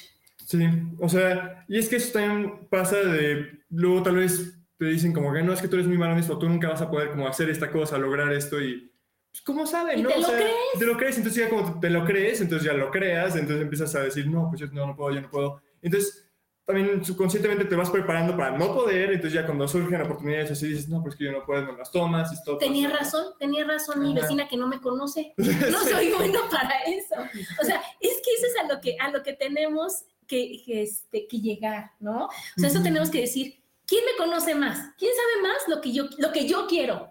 [0.44, 0.58] Sí,
[1.00, 5.32] o sea, y es que eso también pasa de, luego tal vez te dicen como
[5.32, 7.08] que no, es que tú eres muy malo en esto, tú nunca vas a poder
[7.10, 8.92] como hacer esta cosa, lograr esto y,
[9.30, 10.02] pues, ¿cómo saben?
[10.02, 10.10] ¿no?
[10.10, 10.52] Te lo crees.
[10.78, 13.94] Te lo crees, entonces ya como te lo crees, entonces ya lo creas, entonces empiezas
[13.94, 15.62] a decir, no, pues yo no, no puedo, yo no puedo.
[15.80, 16.27] Entonces,
[16.68, 20.86] también subconscientemente te vas preparando para no poder, entonces ya cuando surgen oportunidades así dices,
[20.86, 22.58] no, pues que yo no puedo, no las tomas y todo.
[22.58, 25.32] Tenía razón, tenía razón mi vecina que no me conoce.
[25.38, 27.14] No soy bueno para eso.
[27.62, 30.82] O sea, es que eso es a lo que, a lo que tenemos que, que,
[30.82, 32.26] este, que llegar, ¿no?
[32.26, 34.92] O sea, eso tenemos que decir, ¿quién me conoce más?
[34.98, 37.08] ¿Quién sabe más lo que yo, lo que yo quiero?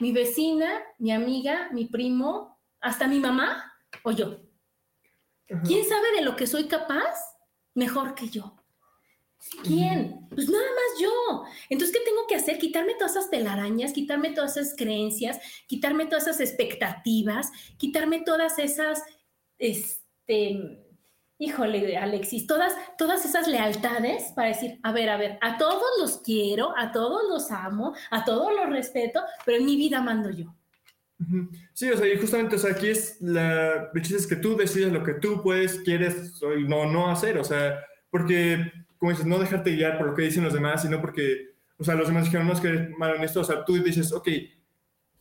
[0.00, 4.36] ¿Mi vecina, mi amiga, mi primo, hasta mi mamá o yo?
[5.64, 7.38] ¿Quién sabe de lo que soy capaz?
[7.72, 8.61] Mejor que yo.
[9.64, 10.26] ¿Quién?
[10.30, 11.44] Pues nada más yo.
[11.68, 12.58] Entonces, ¿qué tengo que hacer?
[12.58, 19.02] Quitarme todas esas telarañas, quitarme todas esas creencias, quitarme todas esas expectativas, quitarme todas esas,
[19.58, 20.78] este,
[21.38, 26.18] híjole, Alexis, todas, todas esas lealtades para decir, a ver, a ver, a todos los
[26.18, 30.54] quiero, a todos los amo, a todos los respeto, pero en mi vida mando yo.
[31.72, 35.04] Sí, o sea, y justamente, o sea, aquí es la, es que tú decides lo
[35.04, 37.78] que tú puedes, quieres no, no hacer, o sea,
[38.10, 38.72] porque
[39.02, 41.96] como dices, no dejarte guiar por lo que dicen los demás, sino porque, o sea,
[41.96, 44.28] los demás dijeron, no es que eres malo en esto, o sea, tú dices, ok,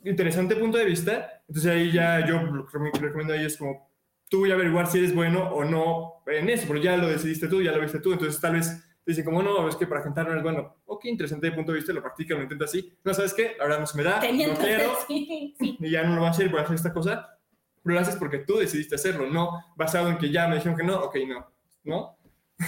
[0.03, 3.89] interesante punto de vista, entonces ahí ya yo lo que recomiendo ahí es como,
[4.29, 7.47] tú voy a averiguar si eres bueno o no en eso, pero ya lo decidiste
[7.47, 8.69] tú, ya lo viste tú, entonces tal vez
[9.03, 11.79] te dicen como, no, es que para cantar no es bueno, ok, interesante punto de
[11.79, 13.55] vista, lo practica, lo intenta así, no, ¿sabes qué?
[13.57, 16.49] La verdad no se me da, no quiero, y ya no lo va a hacer,
[16.49, 17.35] voy a hacer esta cosa,
[17.81, 20.83] pero lo haces porque tú decidiste hacerlo, no basado en que ya me dijeron que
[20.83, 21.51] no, ok, no,
[21.83, 22.20] ¿no?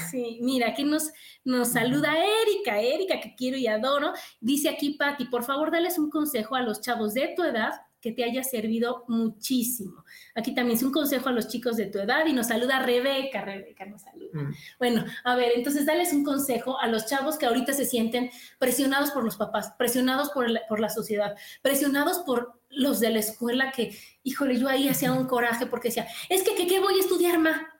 [0.09, 1.11] Sí, mira, aquí nos,
[1.43, 4.13] nos saluda Erika, Erika, que quiero y adoro.
[4.39, 8.11] Dice aquí Patti, por favor, dales un consejo a los chavos de tu edad que
[8.11, 10.03] te haya servido muchísimo.
[10.35, 13.41] Aquí también es un consejo a los chicos de tu edad y nos saluda Rebeca,
[13.41, 14.41] Rebeca nos saluda.
[14.41, 14.53] Mm.
[14.77, 18.29] Bueno, a ver, entonces dales un consejo a los chavos que ahorita se sienten
[18.59, 23.19] presionados por los papás, presionados por la, por la sociedad, presionados por los de la
[23.19, 26.99] escuela que, híjole, yo ahí hacía un coraje porque decía, es que, ¿qué voy a
[26.99, 27.72] estudiar, ma?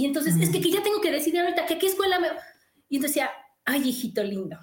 [0.00, 2.28] Y entonces, es que, que, ya tengo que decidir ahorita que qué escuela me...
[2.88, 3.30] Y entonces decía,
[3.66, 4.58] ay, hijito lindo.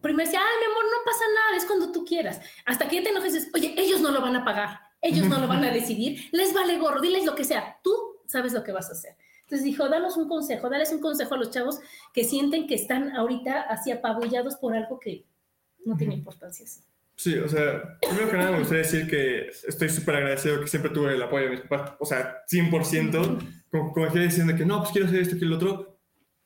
[0.00, 2.40] Primero decía, ay, mi amor, no pasa nada, es cuando tú quieras.
[2.66, 5.46] Hasta que ya te enojes, oye, ellos no lo van a pagar, ellos no lo
[5.46, 7.92] van a decidir, les vale gorro, diles lo que sea, tú
[8.26, 9.16] sabes lo que vas a hacer.
[9.42, 11.78] Entonces dijo, danos un consejo, dales un consejo a los chavos
[12.12, 15.26] que sienten que están ahorita así apabullados por algo que
[15.84, 16.66] no tiene importancia.
[17.18, 20.92] Sí, o sea, primero que nada me gustaría decir que estoy súper agradecido que siempre
[20.92, 23.38] tuve el apoyo de mis papás, o sea, 100%,
[23.72, 26.00] como, como diciendo que no, pues quiero hacer esto, quiero lo otro,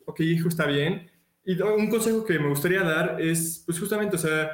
[0.06, 1.10] ok, hijo, está bien.
[1.44, 4.50] Y un consejo que me gustaría dar es, pues justamente, o sea,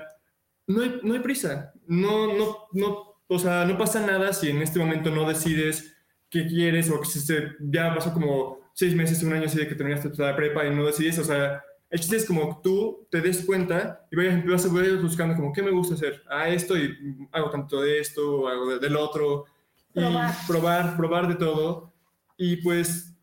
[0.67, 4.61] no hay, no hay prisa, no, no, no, o sea, no pasa nada si en
[4.61, 5.97] este momento no decides
[6.29, 9.69] qué quieres o que si se, ya pasó como seis meses, un año así de
[9.69, 13.21] que terminaste la prepa y no decides, o sea, el chiste es como tú te
[13.21, 16.23] des cuenta y vayas, vas a ir buscando como, ¿qué me gusta hacer?
[16.29, 16.95] Ah, esto y
[17.33, 19.47] hago tanto de esto, hago del otro.
[19.95, 20.31] Probar.
[20.31, 21.93] Y probar, probar de todo.
[22.37, 23.15] Y pues,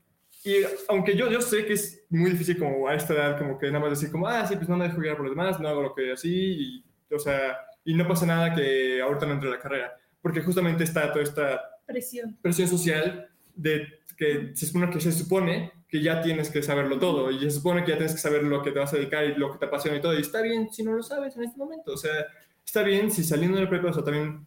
[0.43, 0.55] y
[0.89, 3.79] aunque yo, yo sé que es muy difícil como a esta edad, como que nada
[3.79, 5.81] más decir como, ah, sí, pues no me dejo guiar por los demás, no hago
[5.81, 9.53] lo que así, y, o sea, y no pasa nada que ahorita no entre a
[9.53, 9.97] la carrera.
[10.21, 12.35] Porque justamente está toda esta Presión.
[12.41, 17.31] presión social de que se supone que se supone que ya tienes que saberlo todo
[17.31, 19.35] y se supone que ya tienes que saber lo que te vas a dedicar y
[19.35, 21.57] lo que te apasiona y todo y está bien si no lo sabes en este
[21.57, 22.25] momento o sea
[22.65, 24.45] está bien si saliendo de la prepa o sea también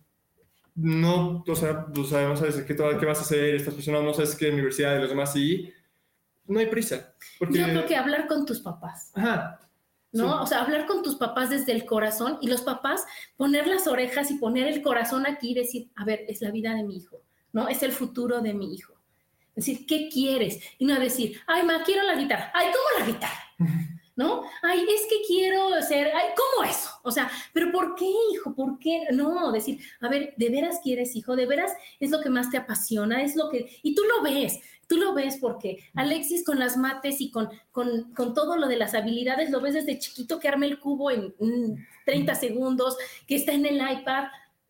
[0.75, 4.13] no o sea, o sea no sabes qué, qué vas a hacer estás presionado no
[4.13, 5.73] sabes qué universidad y los demás sí
[6.47, 9.11] no hay prisa porque Yo creo que hablar con tus papás.
[9.15, 9.59] ajá
[10.13, 10.25] ¿no?
[10.25, 10.39] Sí.
[10.43, 13.05] O sea, hablar con tus papás desde el corazón y los papás
[13.37, 16.75] poner las orejas y poner el corazón aquí y decir, a ver, es la vida
[16.75, 17.21] de mi hijo,
[17.53, 17.69] ¿no?
[17.69, 18.98] Es el futuro de mi hijo.
[19.59, 20.61] Decir, ¿qué quieres?
[20.79, 22.53] Y no decir, ay, ma, quiero la guitarra.
[22.55, 23.45] Ay, ¿cómo la guitarra?
[24.15, 24.45] ¿No?
[24.63, 26.91] Ay, es que quiero ser, ay, ¿cómo eso?
[27.03, 28.55] O sea, ¿pero por qué, hijo?
[28.55, 29.09] ¿Por qué?
[29.11, 31.35] No, decir, a ver, ¿de veras quieres, hijo?
[31.35, 33.21] ¿De veras es lo que más te apasiona?
[33.25, 33.69] Es lo que...
[33.83, 38.15] Y tú lo ves, tú lo ves porque Alexis con las mates y con, con,
[38.15, 41.35] con todo lo de las habilidades, lo ves desde chiquito que arma el cubo en
[41.39, 44.29] mm, 30 segundos, que está en el iPad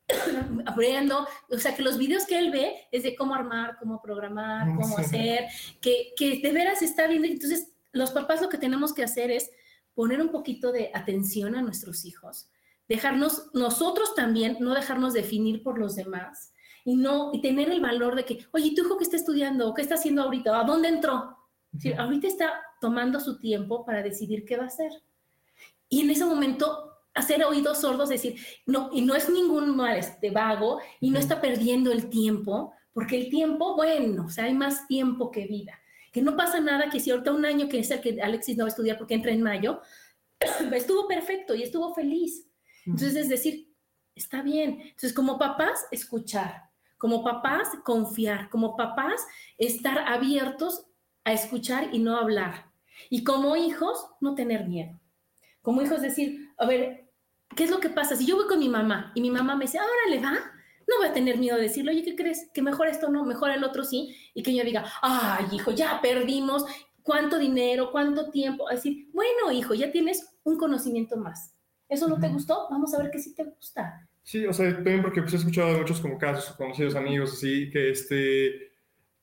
[0.66, 4.74] abriendo, o sea, que los videos que él ve es de cómo armar, cómo programar,
[4.74, 5.02] cómo Sí.
[5.02, 5.46] hacer,
[5.80, 7.28] que, que de veras está viendo.
[7.28, 9.50] Entonces, los papás lo que tenemos que hacer es
[9.94, 12.50] poner un poquito de atención a nuestros hijos,
[12.88, 16.52] dejarnos nosotros también, no dejarnos definir por los demás
[16.84, 19.82] y no y tener el valor de que, oye, tu hijo qué está estudiando, qué
[19.82, 21.36] está haciendo ahorita, a dónde entró.
[21.72, 24.90] Es decir, ahorita está tomando su tiempo para decidir qué va a hacer.
[25.88, 30.30] Y en ese momento hacer oídos sordos, decir, no, y no es ningún mal este
[30.30, 34.86] vago y no está perdiendo el tiempo, porque el tiempo, bueno, o sea, hay más
[34.86, 35.78] tiempo que vida.
[36.12, 38.64] Que no pasa nada que si ahorita un año que es el que Alexis no
[38.64, 39.80] va a estudiar porque entra en mayo,
[40.72, 42.46] estuvo perfecto y estuvo feliz.
[42.86, 43.72] Entonces, es decir,
[44.14, 44.80] está bien.
[44.80, 46.70] Entonces, como papás, escuchar.
[46.96, 48.48] Como papás, confiar.
[48.48, 49.26] Como papás,
[49.58, 50.86] estar abiertos
[51.24, 52.70] a escuchar y no hablar.
[53.10, 54.98] Y como hijos, no tener miedo.
[55.62, 57.07] Como hijos, decir, a ver,
[57.54, 58.16] ¿qué es lo que pasa?
[58.16, 60.98] Si yo voy con mi mamá y mi mamá me dice, ahora le va, no
[60.98, 62.50] voy a tener miedo de decirle, oye, ¿qué crees?
[62.54, 64.16] Que mejor esto no, mejor el otro sí.
[64.34, 66.64] Y que yo diga, ay, hijo, ya perdimos.
[67.02, 67.90] ¿Cuánto dinero?
[67.90, 68.68] ¿Cuánto tiempo?
[68.68, 71.54] A decir, bueno, hijo, ya tienes un conocimiento más.
[71.88, 72.68] ¿Eso no te gustó?
[72.70, 74.06] Vamos a ver qué sí te gusta.
[74.22, 77.70] Sí, o sea, también porque pues, he escuchado de muchos como casos, conocidos amigos, así,
[77.70, 78.72] que este,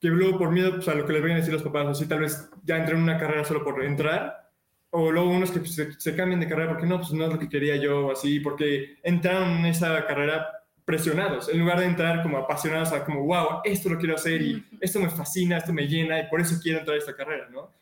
[0.00, 2.06] que luego por miedo pues, a lo que les vayan a decir los papás, así
[2.06, 4.45] tal vez ya entren en una carrera solo por entrar,
[4.90, 7.32] o luego unos que pues, se, se cambien de carrera porque no, pues no es
[7.32, 10.48] lo que quería yo, así, porque entraron en esa carrera
[10.84, 14.64] presionados, en lugar de entrar como apasionados a como, wow, esto lo quiero hacer y
[14.80, 17.72] esto me fascina, esto me llena y por eso quiero entrar a esta carrera, ¿no?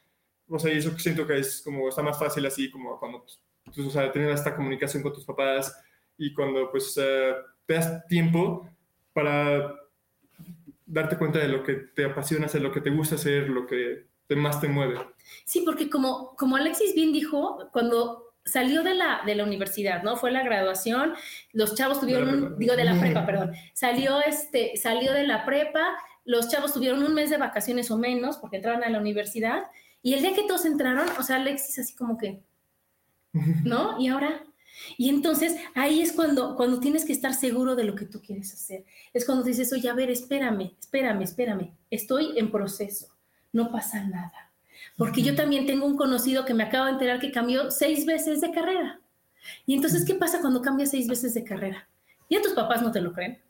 [0.48, 3.40] O sea, y eso siento que es como, está más fácil así como cuando, pues,
[3.64, 5.78] pues, o sea, tener esta comunicación con tus papás
[6.16, 7.34] y cuando pues eh,
[7.66, 8.68] te das tiempo
[9.12, 9.74] para
[10.86, 14.06] darte cuenta de lo que te apasiona hacer, lo que te gusta hacer, lo que
[14.26, 14.98] te- más te mueve.
[15.44, 20.16] Sí, porque como, como Alexis bien dijo, cuando salió de la, de la universidad, ¿no?
[20.16, 21.14] Fue la graduación,
[21.52, 22.56] los chavos tuvieron, un, prepa.
[22.58, 27.14] digo, de la prepa, perdón, salió, este, salió de la prepa, los chavos tuvieron un
[27.14, 29.64] mes de vacaciones o menos porque entraron a la universidad
[30.02, 32.42] y el día que todos entraron, o sea, Alexis así como que,
[33.64, 33.98] ¿no?
[34.00, 34.42] Y ahora...
[34.98, 38.52] Y entonces ahí es cuando, cuando tienes que estar seguro de lo que tú quieres
[38.52, 38.84] hacer.
[39.12, 41.70] Es cuando dices, oye, a ver, espérame, espérame, espérame.
[41.90, 43.13] Estoy en proceso.
[43.54, 44.50] No pasa nada.
[44.98, 48.40] Porque yo también tengo un conocido que me acabo de enterar que cambió seis veces
[48.40, 49.00] de carrera.
[49.64, 51.88] Y entonces, ¿qué pasa cuando cambias seis veces de carrera?
[52.28, 53.40] Ya tus papás no te lo creen.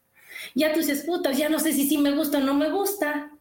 [0.54, 3.32] Ya tú dices, puta, ya no sé si sí me gusta o no me gusta.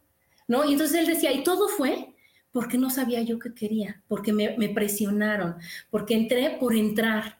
[0.48, 0.64] ¿No?
[0.64, 2.14] Y entonces él decía, y todo fue
[2.50, 5.56] porque no sabía yo qué quería, porque me, me presionaron,
[5.90, 7.38] porque entré por entrar.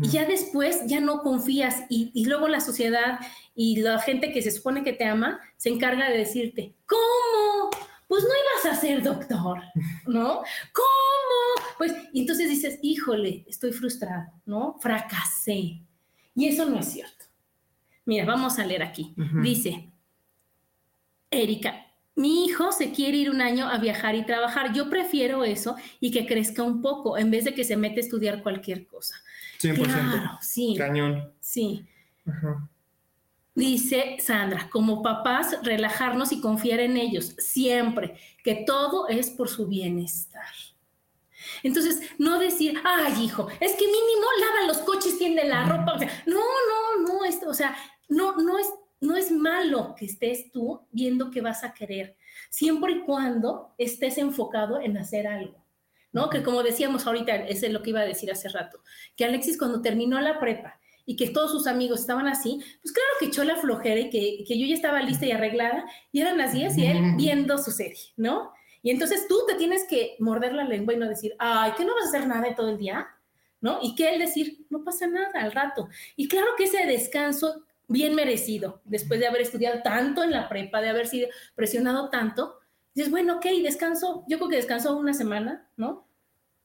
[0.00, 3.18] Y ya después ya no confías y, y luego la sociedad
[3.56, 7.31] y la gente que se supone que te ama se encarga de decirte, ¿cómo?
[8.64, 9.60] Ibas a ser doctor,
[10.06, 10.42] ¿no?
[10.72, 11.66] ¿Cómo?
[11.78, 14.76] Pues y entonces dices, híjole, estoy frustrado, ¿no?
[14.80, 15.80] Fracasé.
[16.34, 17.26] Y eso no es cierto.
[18.04, 19.14] Mira, vamos a leer aquí.
[19.42, 19.90] Dice,
[21.30, 24.72] Erika, mi hijo se quiere ir un año a viajar y trabajar.
[24.74, 28.04] Yo prefiero eso y que crezca un poco en vez de que se mete a
[28.04, 29.14] estudiar cualquier cosa.
[29.60, 29.74] 100%.
[29.74, 31.32] Claro, sí, Cañón.
[31.40, 31.86] sí.
[32.26, 32.68] Ajá.
[33.54, 39.66] Dice Sandra, como papás, relajarnos y confiar en ellos siempre, que todo es por su
[39.66, 40.46] bienestar.
[41.62, 45.94] Entonces, no decir, ay, hijo, es que mínimo lava los coches, tiende la ropa.
[45.94, 47.76] O sea, no, no, no, esto, o sea,
[48.08, 48.68] no, no es,
[49.00, 52.16] no es malo que estés tú viendo que vas a querer,
[52.48, 55.60] siempre y cuando estés enfocado en hacer algo.
[56.14, 56.28] ¿No?
[56.28, 58.82] Que como decíamos ahorita, ese es lo que iba a decir hace rato,
[59.16, 63.08] que Alexis cuando terminó la prepa y que todos sus amigos estaban así, pues claro
[63.18, 66.38] que echó la flojera y que, que yo ya estaba lista y arreglada y eran
[66.38, 68.52] las 10 y él viendo su serie, ¿no?
[68.82, 71.94] Y entonces tú te tienes que morder la lengua y no decir, ay, que no
[71.94, 73.08] vas a hacer nada todo el día,
[73.60, 73.78] ¿no?
[73.80, 75.88] Y que él decir, no pasa nada al rato.
[76.16, 80.80] Y claro que ese descanso bien merecido, después de haber estudiado tanto en la prepa,
[80.80, 82.58] de haber sido presionado tanto,
[82.94, 86.06] dices, bueno, ok, descanso, yo creo que descanso una semana, ¿no?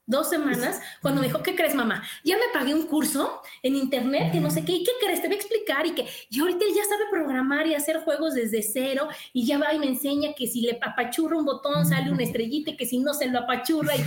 [0.08, 2.02] Dos semanas, cuando me dijo, ¿qué crees, mamá?
[2.24, 5.20] Ya me pagué un curso en internet, que no sé qué, ¿y qué crees?
[5.20, 8.34] Te voy a explicar y que, y ahorita él ya sabe programar y hacer juegos
[8.34, 12.10] desde cero, y ya va y me enseña que si le apachurra un botón sale
[12.10, 14.00] una estrellita, y que si no se lo apachurra, y,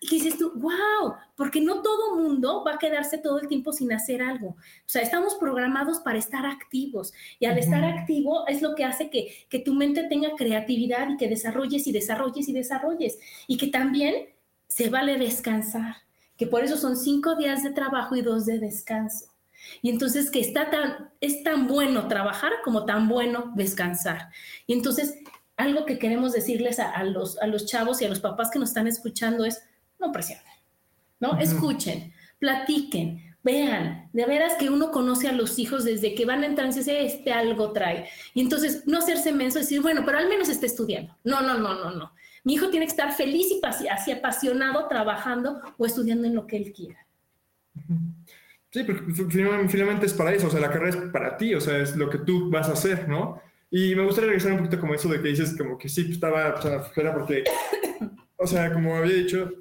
[0.00, 3.92] y dices tú, wow, porque no todo mundo va a quedarse todo el tiempo sin
[3.92, 4.48] hacer algo.
[4.48, 9.08] O sea, estamos programados para estar activos, y al estar activo es lo que hace
[9.08, 13.68] que, que tu mente tenga creatividad y que desarrolles y desarrolles y desarrolles, y que
[13.68, 14.36] también
[14.68, 15.96] se vale descansar,
[16.36, 19.26] que por eso son cinco días de trabajo y dos de descanso.
[19.82, 24.30] Y entonces que está tan, es tan bueno trabajar como tan bueno descansar.
[24.66, 25.18] Y entonces
[25.56, 28.70] algo que queremos decirles a, los, a los chavos y a los papás que nos
[28.70, 29.60] están escuchando es,
[29.98, 30.44] no presionen,
[31.18, 31.36] ¿no?
[31.38, 36.46] Escuchen, platiquen, vean, de veras que uno conoce a los hijos desde que van a
[36.46, 38.08] entrar y dice, este algo trae.
[38.34, 41.16] Y entonces no hacerse menso decir, bueno, pero al menos está estudiando.
[41.24, 42.12] No, no, no, no, no.
[42.44, 46.56] Mi hijo tiene que estar feliz y así apasionado trabajando o estudiando en lo que
[46.56, 47.06] él quiera.
[48.70, 49.02] Sí, porque
[49.68, 52.10] finalmente es para eso, o sea, la carrera es para ti, o sea, es lo
[52.10, 53.40] que tú vas a hacer, ¿no?
[53.70, 56.54] Y me gustaría regresar un poquito como eso de que dices como que sí, estaba
[56.54, 57.44] o sea, porque,
[58.36, 59.52] o sea, como había dicho,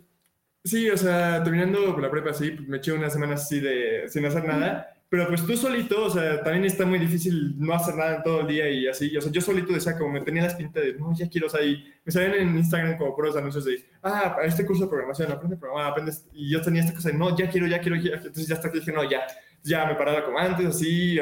[0.64, 4.26] sí, o sea, terminando la prepa así, pues me eché unas semanas así de sin
[4.26, 8.18] hacer nada, pero pues tú solito, o sea, también está muy difícil no hacer nada
[8.18, 9.16] en todo el día y así.
[9.16, 11.50] O sea, yo solito decía como me tenía las pintas de, no, ya quiero, o
[11.50, 15.32] sea, y me salían en Instagram como puros anuncios de, ah, este curso de programación,
[15.32, 16.28] aprende a programar, aprendes.
[16.34, 18.16] Y yo tenía esta cosa de, no, ya quiero, ya quiero, ya.
[18.16, 19.22] Entonces ya hasta que dije, no, ya.
[19.64, 21.18] Ya me paraba como antes, así,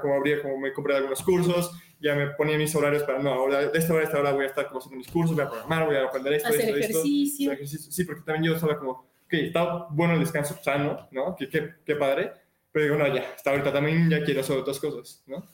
[0.00, 3.66] como habría, como me compré algunos cursos, ya me ponía mis horarios para, no, ahora,
[3.66, 5.50] de esta hora a esta hora voy a estar como haciendo mis cursos, voy a
[5.50, 7.50] programar, voy a aprender esto, hacer esto, ejercicio.
[7.50, 7.52] esto.
[7.52, 7.92] ejercicio.
[7.92, 11.34] Sí, porque también yo estaba como, ok, está bueno el descanso sano, ¿no?
[11.36, 12.43] Que qué, qué padre
[12.74, 15.46] pero digo, no, ya, hasta ahorita también ya quiero hacer otras cosas, ¿no?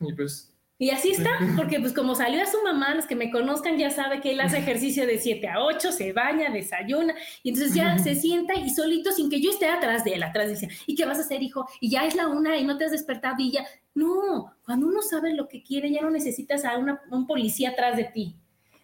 [0.00, 0.54] Y pues...
[0.76, 3.88] Y así está, porque pues como salió a su mamá, los que me conozcan ya
[3.88, 7.98] sabe que él hace ejercicio de 7 a 8, se baña, desayuna, y entonces ya
[7.98, 11.06] se sienta y solito, sin que yo esté atrás de él, atrás dice, ¿y qué
[11.06, 11.66] vas a hacer, hijo?
[11.80, 13.64] Y ya es la una y no te has despertado y ya...
[13.94, 17.96] No, cuando uno sabe lo que quiere, ya no necesitas a, una, un policía atrás
[17.96, 18.36] de ti.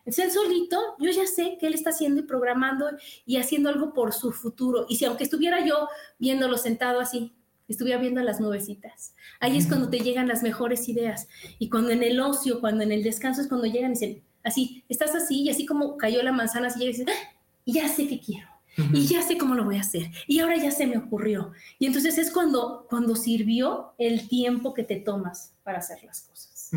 [0.08, 2.86] Es él solito, yo ya sé que él está haciendo y programando
[3.26, 4.86] y haciendo algo por su futuro.
[4.88, 5.86] Y si aunque estuviera yo
[6.18, 7.37] viéndolo sentado así,
[7.68, 9.14] estuviera viendo las nubecitas.
[9.40, 11.28] Ahí es cuando te llegan las mejores ideas.
[11.58, 14.84] Y cuando en el ocio, cuando en el descanso es cuando llegan y dicen, así,
[14.88, 17.34] estás así, y así como cayó la manzana, así llegas y dices, ¡Ah!
[17.66, 18.48] ya sé qué quiero.
[18.92, 20.10] Y ya sé cómo lo voy a hacer.
[20.28, 21.52] Y ahora ya se me ocurrió.
[21.80, 26.70] Y entonces es cuando, cuando sirvió el tiempo que te tomas para hacer las cosas.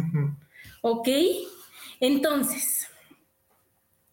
[0.82, 1.08] ¿Ok?
[2.00, 2.88] Entonces,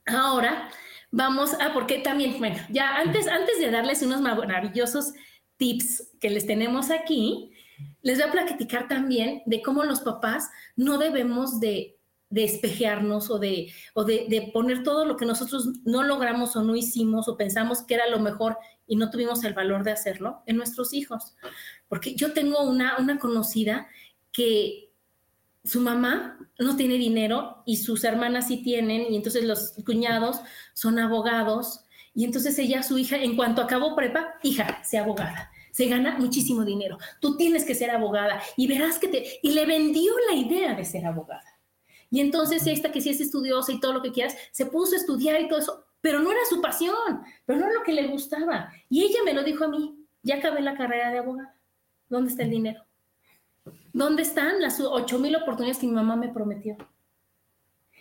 [0.05, 0.69] ahora
[1.11, 5.15] vamos a, porque también, bueno, ya antes, antes de darles unos maravillosos
[5.59, 7.53] tips que les tenemos aquí,
[8.03, 11.99] les voy a platicar también de cómo los papás no debemos de,
[12.31, 17.29] despejearnos o, de, o de, poner todo lo que nosotros no logramos o no hicimos
[17.29, 20.93] o pensamos que era lo mejor y no tuvimos el valor de hacerlo en nuestros
[20.93, 21.35] hijos.
[21.89, 23.87] Porque yo tengo una, una conocida
[24.31, 24.93] que
[25.65, 30.41] su mamá no tiene dinero y sus hermanas sí tienen y entonces los cuñados
[30.75, 31.81] son abogados
[32.19, 35.53] y entonces ella, su hija, en cuanto acabó prepa, hija, sea abogada.
[35.71, 36.99] Se gana muchísimo dinero.
[37.21, 39.39] Tú tienes que ser abogada y verás que te...
[39.41, 41.45] Y le vendió la idea de ser abogada.
[42.11, 44.99] Y entonces esta que sí es estudiosa y todo lo que quieras, se puso a
[44.99, 48.09] estudiar y todo eso, pero no era su pasión, pero no era lo que le
[48.09, 48.73] gustaba.
[48.91, 51.55] Y ella me lo dijo a mí, ya acabé la carrera de abogada.
[52.09, 52.85] ¿Dónde está el dinero?
[53.93, 56.77] ¿Dónde están las ocho mil oportunidades que mi mamá me prometió?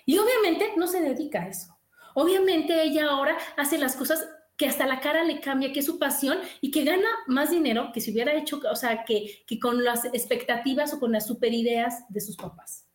[0.07, 1.76] Y obviamente no se dedica a eso.
[2.19, 5.99] Obviamente ella ahora hace las cosas que hasta la cara le cambia, que es su
[5.99, 10.03] pasión y que gana más dinero que si hubiera hecho, o sea, que, con las
[10.05, 12.87] expectativas o con las super ideas de sus papás.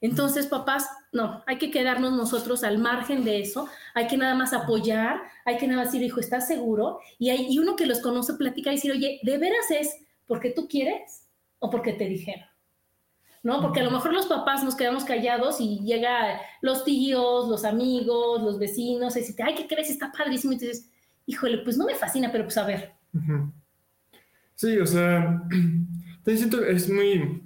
[0.00, 4.54] Entonces, papás, no, hay que quedarnos nosotros al margen de eso, hay que nada más
[4.54, 7.00] apoyar, hay que nada más decir, hijo, ¿estás seguro?
[7.18, 10.48] Y, hay, y uno que los conoce platica y decir, oye, ¿de veras es porque
[10.48, 12.48] tú quieres o porque te dijeron?
[13.44, 13.60] ¿No?
[13.60, 18.42] Porque a lo mejor los papás nos quedamos callados y llega los tíos, los amigos,
[18.42, 19.90] los vecinos, y dicen, ay, ¿qué crees?
[19.90, 20.54] Está padrísimo.
[20.54, 20.90] Y dices,
[21.26, 22.94] híjole, pues no me fascina, pero pues a ver.
[24.54, 25.42] Sí, o sea,
[26.24, 27.42] te siento, es muy,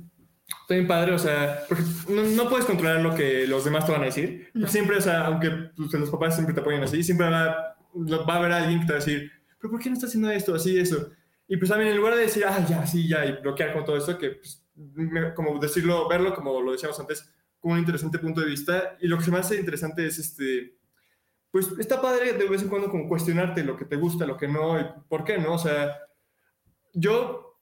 [0.69, 4.07] bien padre, o sea, porque no, puedes controlar lo que los demás te van a
[4.07, 4.53] decir.
[4.69, 8.37] Siempre, o sea, aunque pues, los papás siempre te apoyan así, siempre va, va a
[8.37, 10.79] haber alguien que te va a decir, pero ¿por qué no estás haciendo esto, así,
[10.79, 11.11] eso?
[11.49, 13.97] Y pues también en lugar de decir, ah, ya, sí, ya, y bloquear con todo
[13.97, 14.63] esto, que pues,
[15.35, 18.97] como decirlo, verlo como lo decíamos antes, como un interesante punto de vista.
[19.01, 20.79] Y lo que se me hace interesante es, este,
[21.51, 24.49] pues está padre de vez en cuando como cuestionarte lo que te gusta, lo que
[24.49, 25.55] no, y por qué no.
[25.55, 25.99] O sea,
[26.93, 27.61] yo,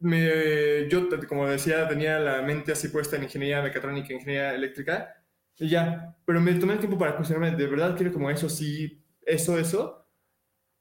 [0.00, 5.14] me, yo como decía, tenía la mente así puesta en ingeniería mecatrónica, ingeniería eléctrica,
[5.58, 9.04] y ya, pero me tomé el tiempo para cuestionarme, ¿de verdad quiero como eso, sí,
[9.22, 10.06] eso, eso?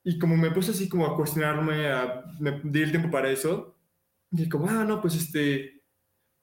[0.03, 3.78] Y como me puse así como a cuestionarme, a me di el tiempo para eso,
[4.31, 5.81] y como, ah, no, pues este,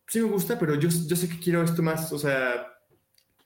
[0.07, 2.67] sí me gusta, pero yo, yo sé que quiero esto más, o sea,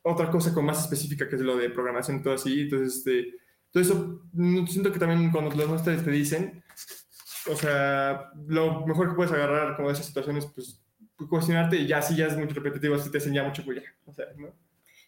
[0.03, 2.63] otra cosa con más específica que es lo de programación y todo así.
[2.63, 3.35] Entonces, este,
[3.71, 6.63] todo eso, mm, siento que también cuando los maestros te dicen,
[7.51, 10.83] o sea, lo mejor que puedes agarrar como de esas situaciones, pues,
[11.29, 14.13] cuestionarte y ya si ya es muy repetitivo, si te enseña mucho, pues ya, o
[14.13, 14.55] sea, ¿no?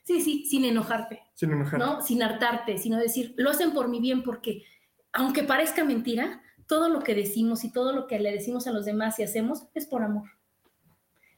[0.05, 1.23] Sí, sí, sin enojarte.
[1.35, 1.79] Sin enojarte.
[1.79, 2.03] ¿no?
[2.03, 4.65] Sin hartarte, sino decir, lo hacen por mi bien porque
[5.13, 6.43] aunque parezca mentira,
[6.73, 9.65] todo lo que decimos y todo lo que le decimos a los demás y hacemos
[9.75, 10.31] es por amor.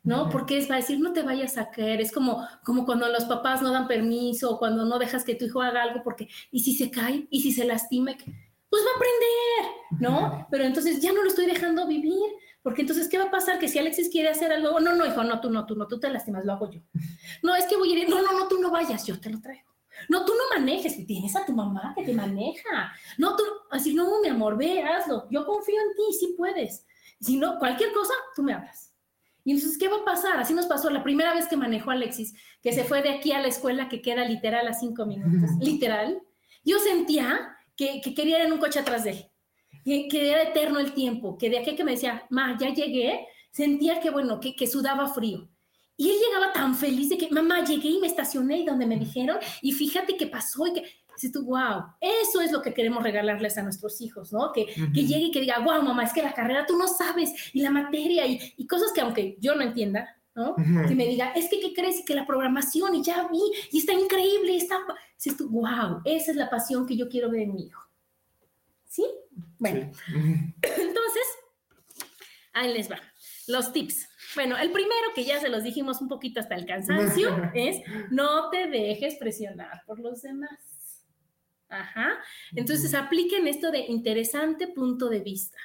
[0.04, 0.30] ¿No?
[0.30, 2.00] Porque es para decir, no te vayas a caer.
[2.00, 5.46] Es como, como cuando los papás no dan permiso o cuando no dejas que tu
[5.46, 7.26] hijo haga algo porque, ¿y si se cae?
[7.30, 8.12] ¿Y si se lastima?
[8.14, 10.46] Pues va a aprender, ¿no?
[10.52, 12.30] Pero entonces ya no lo estoy dejando vivir.
[12.62, 13.58] Porque entonces, ¿qué va a pasar?
[13.58, 15.98] Que si Alexis quiere hacer algo, no, no, hijo, no, tú no, tú no, tú
[15.98, 16.80] te lastimas, lo hago yo.
[17.42, 19.40] No, es que voy a ir, no, no, no, tú no vayas, yo te lo
[19.40, 19.73] traigo.
[20.08, 22.92] No, tú no manejes, tienes a tu mamá que te maneja.
[23.18, 25.26] No, tú, así, no, mi amor, ve, hazlo.
[25.30, 26.86] Yo confío en ti, sí puedes.
[27.20, 28.92] Si no, cualquier cosa, tú me hablas.
[29.44, 30.38] Y entonces, ¿qué va a pasar?
[30.38, 33.40] Así nos pasó la primera vez que manejó Alexis, que se fue de aquí a
[33.40, 35.50] la escuela que queda literal a cinco minutos.
[35.60, 36.22] literal.
[36.64, 39.30] Yo sentía que, quería ir en un coche atrás de él.
[39.84, 41.36] Que, que, era eterno el tiempo.
[41.36, 45.08] Que de aquí que me decía, ma, ya llegué, sentía que, bueno, que, que sudaba
[45.08, 45.48] frío.
[45.96, 48.98] Y él llegaba tan feliz de que, mamá, llegué y me estacioné y donde me
[48.98, 50.82] dijeron, y fíjate qué pasó y que,
[51.14, 54.52] dices tú, wow, eso es lo que queremos regalarles a nuestros hijos, ¿no?
[54.52, 57.32] Que, que llegue y que diga, wow, mamá, es que la carrera tú no sabes,
[57.52, 60.56] y la materia, y, y cosas que aunque yo no entienda, ¿no?
[60.56, 62.00] Que me diga, es que, ¿qué crees?
[62.00, 63.40] Y que la programación, y ya vi,
[63.70, 64.78] y está increíble, está,
[65.16, 67.82] dices tú, wow, esa es la pasión que yo quiero ver en mi hijo.
[68.88, 69.04] ¿Sí?
[69.58, 71.22] Bueno, entonces,
[72.52, 73.00] ahí les va,
[73.46, 74.08] los tips.
[74.34, 77.80] Bueno, el primero que ya se los dijimos un poquito hasta el cansancio es
[78.10, 81.04] no te dejes presionar por los demás.
[81.68, 82.18] Ajá.
[82.54, 85.58] Entonces apliquen esto de interesante punto de vista.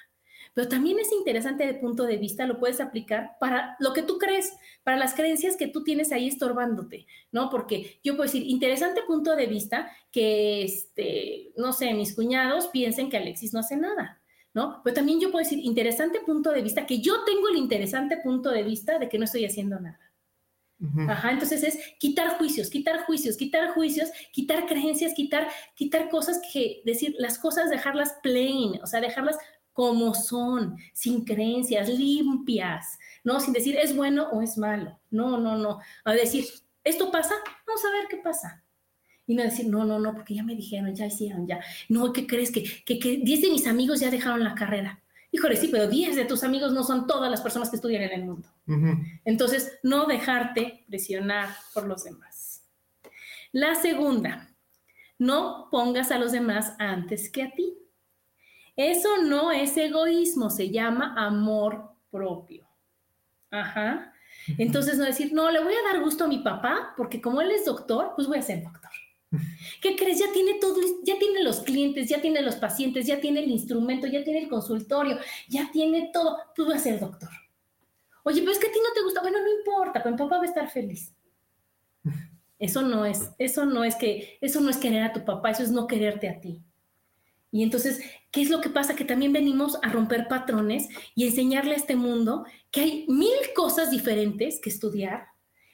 [0.54, 4.18] Pero también es interesante de punto de vista, lo puedes aplicar para lo que tú
[4.18, 4.52] crees,
[4.84, 7.50] para las creencias que tú tienes ahí estorbándote, ¿no?
[7.50, 13.10] Porque yo puedo decir, interesante punto de vista que, este, no sé, mis cuñados piensen
[13.10, 14.19] que Alexis no hace nada.
[14.54, 14.82] ¿No?
[14.84, 18.50] Pero también yo puedo decir, interesante punto de vista, que yo tengo el interesante punto
[18.50, 20.00] de vista de que no estoy haciendo nada.
[21.10, 26.82] Ajá, entonces es quitar juicios, quitar juicios, quitar juicios, quitar creencias, quitar, quitar cosas que,
[26.86, 29.38] decir, las cosas dejarlas plain, o sea, dejarlas
[29.74, 33.42] como son, sin creencias, limpias, ¿no?
[33.42, 34.98] Sin decir es bueno o es malo.
[35.10, 35.80] No, no, no.
[36.06, 36.46] A decir,
[36.86, 37.36] ¿esto pasa?
[37.68, 38.64] Vamos a ver qué pasa
[39.30, 41.60] y no decir, no, no, no, porque ya me dijeron, ya hicieron, ya.
[41.88, 42.52] No, ¿qué crees?
[42.52, 45.04] Que, que, que 10 de mis amigos ya dejaron la carrera.
[45.32, 48.12] Híjole, sí, pero 10 de tus amigos no son todas las personas que estudian en
[48.12, 48.50] el mundo.
[49.26, 52.64] Entonces, no dejarte presionar por los demás.
[53.52, 54.50] La segunda,
[55.20, 57.78] no pongas a los demás antes que a ti.
[58.76, 62.68] Eso no es egoísmo, se llama amor propio.
[63.52, 64.12] Ajá.
[64.58, 67.52] Entonces, no decir, no, le voy a dar gusto a mi papá, porque como él
[67.52, 68.89] es doctor, pues voy a ser doctor.
[69.82, 70.20] ¿Qué crees?
[70.20, 74.08] Ya tiene todo, ya tiene los clientes, ya tiene los pacientes, ya tiene el instrumento,
[74.08, 75.18] ya tiene el consultorio,
[75.48, 76.38] ya tiene todo.
[76.56, 77.30] Tú vas a ser doctor.
[78.24, 79.22] Oye, pero es que a ti no te gusta.
[79.22, 81.14] Bueno, no importa, pero mi papá va a estar feliz.
[82.58, 85.64] Eso no es, eso no es que, eso no es querer a tu papá, eso
[85.64, 86.62] es no quererte a ti.
[87.52, 88.02] Y entonces,
[88.32, 88.96] ¿qué es lo que pasa?
[88.96, 93.90] Que también venimos a romper patrones y enseñarle a este mundo que hay mil cosas
[93.90, 95.29] diferentes que estudiar,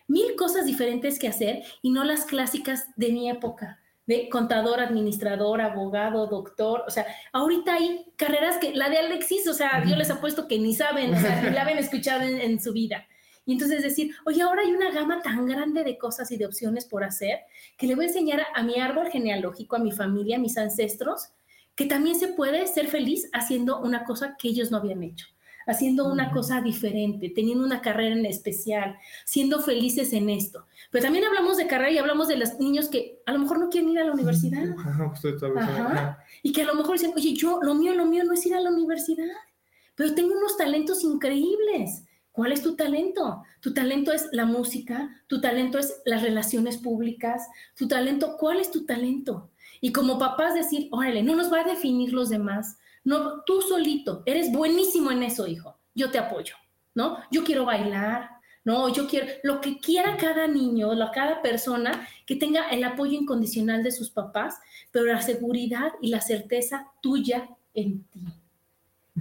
[0.07, 5.61] mil cosas diferentes que hacer y no las clásicas de mi época, de contador, administrador,
[5.61, 6.83] abogado, doctor.
[6.87, 10.59] O sea, ahorita hay carreras que la de Alexis, o sea, yo les apuesto que
[10.59, 13.07] ni saben, o sea, ni la habían escuchado en, su vida.
[13.47, 16.85] Y entonces decir, oye, ahora hay una gama tan grande de cosas y de opciones
[16.85, 17.39] por hacer
[17.77, 20.57] que le voy a enseñar a, a mi árbol genealógico, a mi familia, a mis
[20.57, 21.29] ancestros,
[21.75, 25.27] que también se puede ser feliz haciendo una cosa que ellos no habían hecho
[25.65, 30.65] haciendo una cosa diferente, teniendo una carrera en especial, siendo felices en esto.
[30.91, 33.69] Pero también hablamos de carrera y hablamos de los niños que a lo mejor no
[33.69, 34.63] quieren ir a la universidad.
[36.43, 38.53] Y que a lo mejor dicen, oye, yo, lo mío, lo mío no es ir
[38.53, 39.25] a la universidad,
[39.95, 42.03] pero tengo unos talentos increíbles.
[42.31, 43.43] ¿Cuál es tu talento?
[43.61, 47.47] Tu talento es la música, tu talento es las relaciones públicas,
[47.77, 49.51] tu talento, ¿cuál es tu talento?
[49.79, 54.23] Y como papás decir, órale, no nos va a definir los demás, no, tú solito,
[54.25, 56.55] eres buenísimo en eso, hijo, yo te apoyo,
[56.93, 57.19] ¿no?
[57.31, 58.31] Yo quiero bailar,
[58.65, 63.83] no, yo quiero, lo que quiera cada niño, cada persona, que tenga el apoyo incondicional
[63.83, 64.55] de sus papás,
[64.91, 68.21] pero la seguridad y la certeza tuya en ti.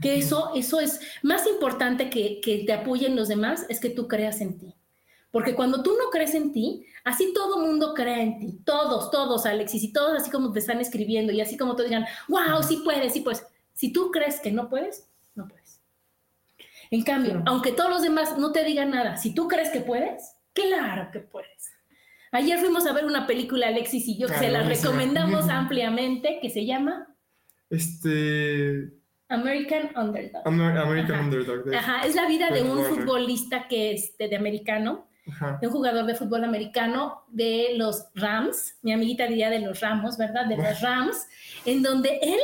[0.01, 4.09] Que eso, eso es más importante que, que te apoyen los demás, es que tú
[4.09, 4.75] creas en ti.
[5.31, 8.61] Porque cuando tú no crees en ti, así todo mundo cree en ti.
[8.65, 12.07] Todos, todos, Alexis, y todos así como te están escribiendo y así como te digan,
[12.29, 13.45] wow, sí puedes, sí puedes.
[13.75, 15.81] Si tú crees que no puedes, no puedes.
[16.91, 20.37] En cambio, aunque todos los demás no te digan nada, si tú crees que puedes,
[20.53, 21.73] claro que puedes.
[22.31, 26.51] Ayer fuimos a ver una película, Alexis y yo, que se la recomendamos ampliamente, que
[26.51, 27.07] se llama...
[27.71, 28.93] Este...
[29.29, 30.43] American Underdog.
[30.47, 31.75] American Underdog.
[31.75, 35.09] Ajá, es la vida de un futbolista que es de, americano,
[35.61, 40.19] de un jugador de fútbol americano de los Rams, mi amiguita diría de los Ramos,
[40.19, 40.47] ¿verdad?
[40.47, 41.27] De los Rams,
[41.65, 42.41] en donde él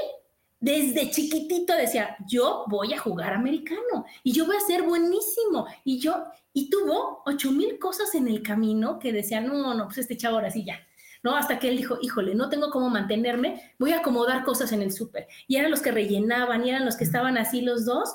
[0.60, 5.66] desde chiquitito decía, yo voy a jugar americano y yo voy a ser buenísimo.
[5.84, 9.98] Y yo, y tuvo ocho mil cosas en el camino que decían, no, no, pues
[9.98, 10.78] este chavo ahora sí ya.
[11.22, 11.34] ¿no?
[11.34, 14.92] Hasta que él dijo, híjole, no tengo cómo mantenerme, voy a acomodar cosas en el
[14.92, 15.28] súper.
[15.48, 18.12] Y eran los que rellenaban, y eran los que estaban así los dos.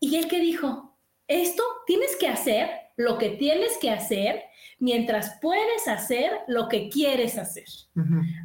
[0.00, 0.96] Y él que dijo,
[1.26, 4.42] esto tienes que hacer lo que tienes que hacer
[4.78, 7.64] mientras puedes hacer lo que quieres hacer.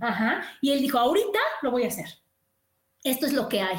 [0.01, 0.43] Ajá.
[0.61, 2.07] Y él dijo, ahorita lo voy a hacer
[3.03, 3.77] esto es lo que hay.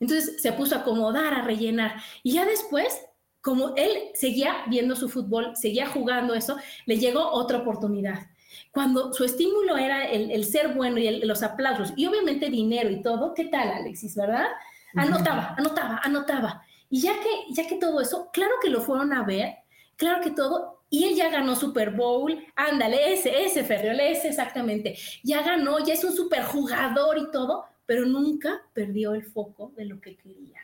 [0.00, 1.96] Entonces se puso a acomodar, a rellenar.
[2.22, 3.00] Y ya después,
[3.40, 8.26] como él seguía viendo su fútbol, seguía jugando eso, le llegó otra oportunidad.
[8.70, 13.34] Cuando su estímulo era el, ser bueno y los aplausos, y obviamente dinero y todo,
[13.34, 14.46] ¿qué tal, Alexis, verdad?
[14.94, 16.62] Anotaba, anotaba, anotaba.
[16.88, 19.56] Y ya que, ya que todo eso, claro que lo fueron a ver,
[19.96, 24.96] claro que todo, y él ya ganó Super Bowl, ándale, ese, ese Ferriol, ese exactamente,
[25.22, 29.86] ya ganó, ya es un super jugador y todo, pero nunca perdió el foco de
[29.86, 30.60] lo que quería.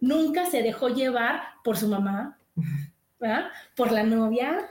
[0.00, 2.38] Nunca se dejó llevar por su mamá,
[3.76, 4.70] por la novia,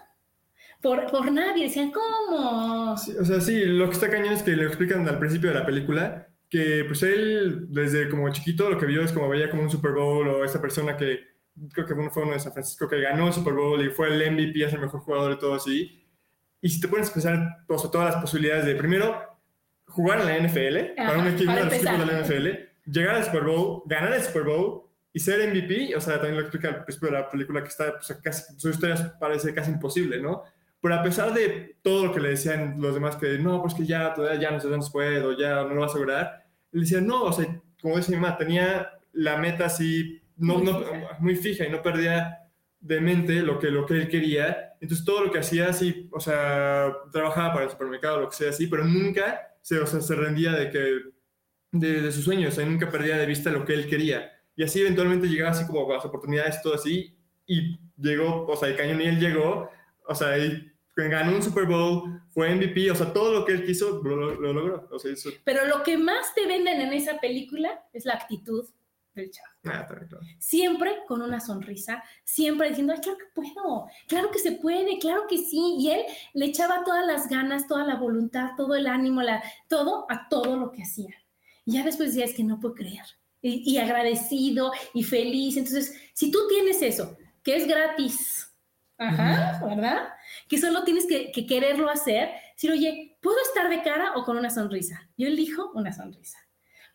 [0.81, 1.65] por, por nadie.
[1.65, 2.93] Decían, ¿cómo?
[2.93, 5.65] o sea, sí, lo que está cañón es que le explican al principio de la
[5.65, 9.69] película que pues él desde como chiquito lo que vio es como veía como un
[9.69, 11.19] Super Bowl o esa persona que
[11.73, 14.31] creo que fue uno de San Francisco que ganó el Super Bowl y fue el
[14.31, 16.03] MVP, es el mejor jugador de todo así.
[16.61, 19.21] Y si te pones a pensar todas las posibilidades de primero
[19.97, 22.47] jugar en la NFL, para un equipo, de la NFL,
[22.85, 26.41] llegar al Super Bowl, ganar el Super Bowl y ser MVP, o sea, también lo
[26.41, 30.21] explica al principio de la película que está, pues, casi, su historia parece casi imposible,
[30.21, 30.43] ¿no?
[30.79, 33.87] Pero a pesar de todo lo que le decían los demás, que no, pues que
[33.87, 37.07] ya, todavía ya no sé dónde puedo, ya no lo vas a lograr, le decían,
[37.07, 41.17] no, o sea, como dice mi mamá, tenía la meta así, no, muy, no, fija.
[41.17, 42.47] muy fija y no perdía
[42.79, 44.75] de mente lo que, lo que él quería.
[44.79, 48.51] Entonces todo lo que hacía así, o sea, trabajaba para el supermercado, lo que sea
[48.51, 50.99] así, pero nunca se, o sea, se rendía de que
[51.73, 54.31] de, sus sueños, o sea, nunca perdía de vista lo que él quería.
[54.55, 58.77] Y así eventualmente llegaba así como las oportunidades, todo así, y llegó, o sea, el
[58.77, 59.69] cañón y él llegó,
[60.07, 60.37] o sea,
[60.95, 64.53] ganó un Super Bowl, fue MVP, o sea, todo lo que él quiso lo, lo,
[64.53, 64.87] logró.
[64.89, 65.11] O sea.
[65.43, 68.65] Pero lo que más te venden en esa película es la actitud
[69.25, 69.47] chavo.
[69.65, 69.87] Ah,
[70.39, 75.25] siempre con una sonrisa, siempre diciendo, Ay, claro que puedo, claro que se puede, claro
[75.27, 75.75] que sí.
[75.79, 76.01] Y él
[76.33, 80.57] le echaba todas las ganas, toda la voluntad, todo el ánimo, la, todo a todo
[80.57, 81.13] lo que hacía.
[81.65, 83.03] Y ya después decía, es que no puedo creer.
[83.41, 85.57] Y, agradecido y feliz.
[85.57, 88.51] Entonces, si tú tienes eso, que es gratis,
[88.97, 90.07] Ajá, ¿verdad?
[90.49, 92.31] Que solo tienes que, que, quererlo hacer.
[92.55, 95.07] Si, oye, ¿puedo estar de cara o con una sonrisa?
[95.17, 96.39] Yo elijo una sonrisa.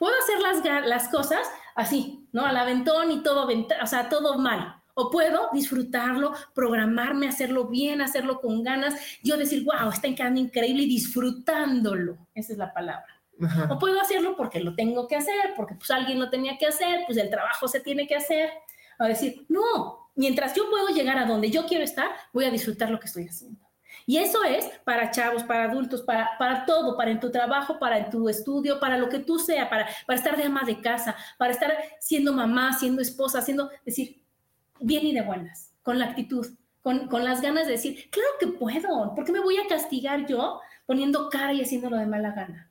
[0.03, 2.45] ¿Puedo hacer las, las cosas así, ¿no?
[2.45, 4.83] Al aventón y todo, o sea, todo mal.
[4.95, 8.97] O puedo disfrutarlo, programarme, hacerlo bien, hacerlo con ganas.
[9.23, 12.19] Yo decir, wow, está quedando increíble y disfrutándolo.
[12.35, 13.23] Esa es la palabra.
[13.71, 17.05] O puedo hacerlo porque lo tengo que hacer, porque pues alguien lo tenía que hacer,
[17.07, 18.51] pues el trabajo se tiene que hacer.
[18.99, 22.91] O decir, no, mientras yo puedo llegar a donde yo quiero estar, voy a disfrutar
[22.91, 23.72] lo que estoy haciendo.
[24.07, 27.99] Y eso es para chavos, para adultos, para, para todo, para en tu trabajo, para
[27.99, 31.17] en tu estudio, para lo que tú sea, para, para estar de ama de casa,
[31.39, 34.23] para estar siendo mamá, siendo esposa, haciendo, decir,
[34.81, 36.47] bien y de buenas, con la actitud,
[36.83, 40.27] con, con las ganas de decir, claro que puedo, ¿por qué me voy a castigar
[40.27, 42.69] yo poniendo cara y haciéndolo de mala gana?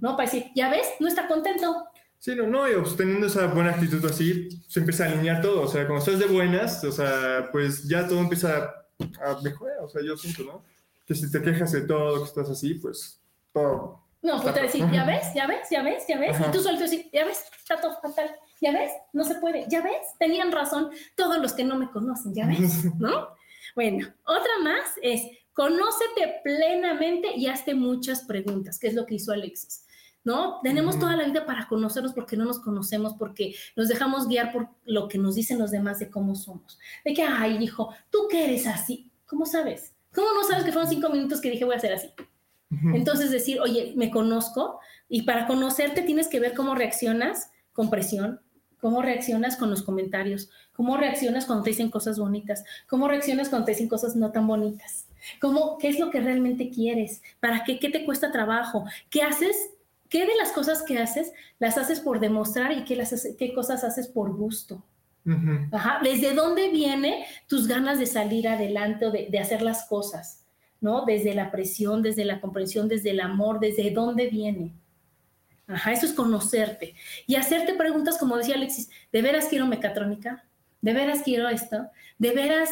[0.00, 0.16] ¿No?
[0.16, 1.88] Para decir, ya ves, no está contento.
[2.18, 5.62] Sí, no, no, y pues, teniendo esa buena actitud así, se empieza a alinear todo.
[5.62, 9.82] O sea, cuando estás de buenas, o sea, pues ya todo empieza a.
[9.82, 10.62] O sea, yo siento, ¿no?
[11.06, 13.20] Que si te quejas de todo, que estás así, pues
[13.52, 14.04] todo.
[14.22, 16.36] No, pues te decir, ya ves, ya ves, ya ves, ya ves.
[16.40, 18.34] Y tú suelto decir, ya ves, está todo fatal.
[18.60, 19.66] Ya ves, no se puede.
[19.68, 23.28] Ya ves, tenían razón todos los que no me conocen, ya ves, ¿no?
[23.74, 25.22] Bueno, otra más es,
[25.52, 29.84] conócete plenamente y hazte muchas preguntas, que es lo que hizo Alexis.
[30.24, 30.60] ¿No?
[30.62, 34.68] Tenemos toda la vida para conocernos porque no nos conocemos, porque nos dejamos guiar por
[34.84, 36.78] lo que nos dicen los demás de cómo somos.
[37.04, 39.94] De que, ay, hijo, tú que eres así, ¿cómo sabes?
[40.14, 42.10] ¿Cómo no sabes que fueron cinco minutos que dije voy a ser así?
[42.92, 48.40] Entonces decir, oye, me conozco y para conocerte tienes que ver cómo reaccionas con presión,
[48.80, 53.66] cómo reaccionas con los comentarios, cómo reaccionas cuando te dicen cosas bonitas, cómo reaccionas cuando
[53.66, 55.06] te dicen cosas no tan bonitas.
[55.40, 57.22] ¿Cómo, ¿Qué es lo que realmente quieres?
[57.40, 57.78] ¿Para qué?
[57.78, 58.84] ¿Qué te cuesta trabajo?
[59.08, 59.70] ¿Qué haces
[60.14, 63.82] ¿Qué de las cosas que haces las haces por demostrar y qué, las, qué cosas
[63.82, 64.80] haces por gusto?
[65.72, 65.98] Ajá.
[66.04, 70.44] ¿Desde dónde viene tus ganas de salir adelante o de, hacer las cosas?
[70.80, 71.04] ¿No?
[71.04, 74.70] Desde la presión, desde la comprensión, desde el amor, ¿desde dónde viene?
[75.66, 76.94] Ajá, eso es conocerte.
[77.26, 80.44] Y hacerte preguntas como decía Alexis, ¿de veras quiero mecatrónica?
[80.80, 81.88] ¿De veras quiero esto?
[82.18, 82.70] ¿De veras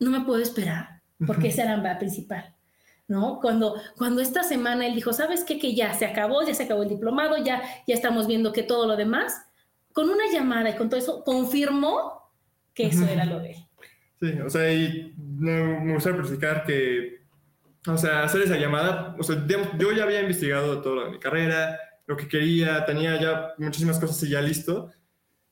[0.00, 1.02] no me puedo esperar?
[1.24, 2.52] Porque esa era la principal.
[3.10, 3.40] ¿No?
[3.40, 5.58] Cuando, cuando esta semana él dijo, ¿sabes qué?
[5.58, 8.86] Que ya se acabó, ya se acabó el diplomado, ya, ya estamos viendo que todo
[8.86, 9.34] lo demás,
[9.92, 12.30] con una llamada y con todo eso, confirmó
[12.72, 13.66] que eso era lo de él.
[14.20, 17.22] Sí, o sea, y me gustaría explicar que,
[17.86, 19.44] o sea, hacer esa llamada, o sea,
[19.76, 23.98] yo ya había investigado todo lo de mi carrera, lo que quería, tenía ya muchísimas
[23.98, 24.92] cosas y ya listo,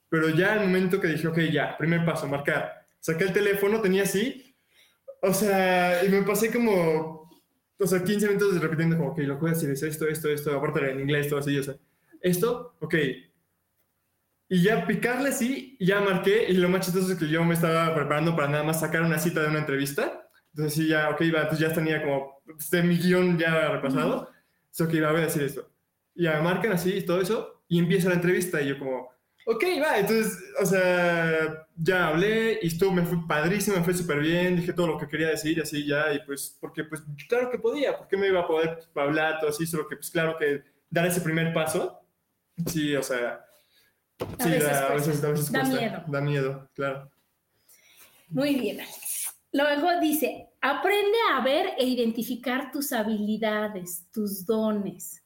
[0.08, 4.04] pero ya el momento que dije, ok, ya, primer paso, marcar, saqué el teléfono, tenía
[4.04, 4.54] así,
[5.22, 7.17] o sea, y me pasé como
[7.78, 10.28] o sea, 15 minutos repitiendo como, ok, lo que voy a decir es esto, esto,
[10.28, 11.76] esto, aparte en inglés, todo así, o sea,
[12.20, 12.94] esto, ok.
[14.50, 17.94] Y ya picarle así, ya marqué, y lo más chistoso es que yo me estaba
[17.94, 20.28] preparando para nada más sacar una cita de una entrevista.
[20.52, 24.30] Entonces sí, ya, ok, va, entonces ya tenía como, este, mi guion ya repasado.
[24.72, 25.70] Entonces, ok, va, voy a decir esto.
[26.14, 29.10] Y ya marcan así y todo eso, y empieza la entrevista, y yo como,
[29.50, 34.20] ok, va, entonces, o sea, ya hablé y estuvo, me fue padrísimo, me fue súper
[34.20, 37.58] bien, dije todo lo que quería decir así ya, y pues, porque pues claro que
[37.58, 41.06] podía, porque me iba a poder hablar todo así, solo que pues claro que dar
[41.06, 41.98] ese primer paso,
[42.66, 43.42] sí, o sea,
[44.18, 46.04] sí, a veces, a veces, da miedo.
[46.06, 47.10] Da miedo, claro.
[48.28, 49.34] Muy bien, Alex.
[49.52, 55.24] Luego dice, aprende a ver e identificar tus habilidades, tus dones.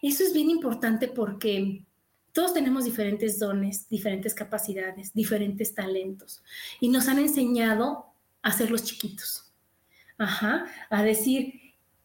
[0.00, 1.87] Eso es bien importante porque
[2.32, 6.42] todos tenemos diferentes dones, diferentes capacidades, diferentes talentos
[6.80, 8.06] y nos han enseñado
[8.42, 9.52] a ser los chiquitos.
[10.18, 11.54] Ajá, a decir,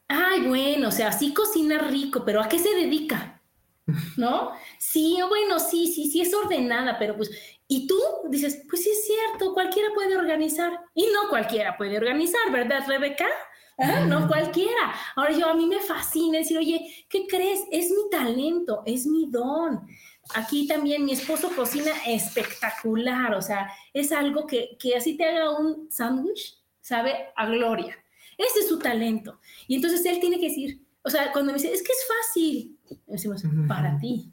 [0.07, 3.41] ay, bueno, o sea, sí cocina rico, pero ¿a qué se dedica?
[4.17, 4.51] ¿No?
[4.77, 7.31] Sí, bueno, sí, sí, sí es ordenada, pero pues,
[7.67, 7.97] y tú
[8.29, 10.79] dices, pues sí es cierto, cualquiera puede organizar.
[10.93, 13.27] Y no cualquiera puede organizar, ¿verdad, Rebeca?
[14.07, 14.93] No cualquiera.
[15.15, 17.61] Ahora yo a mí me fascina decir, oye, ¿qué crees?
[17.71, 19.87] Es mi talento, es mi don.
[20.35, 25.57] Aquí también mi esposo cocina espectacular, o sea, es algo que, que así te haga
[25.57, 27.97] un sándwich, sabe a gloria.
[28.37, 29.39] Ese es su talento.
[29.67, 32.77] Y entonces él tiene que decir, o sea, cuando me dice, es que es fácil,
[33.07, 34.31] decimos, para ti.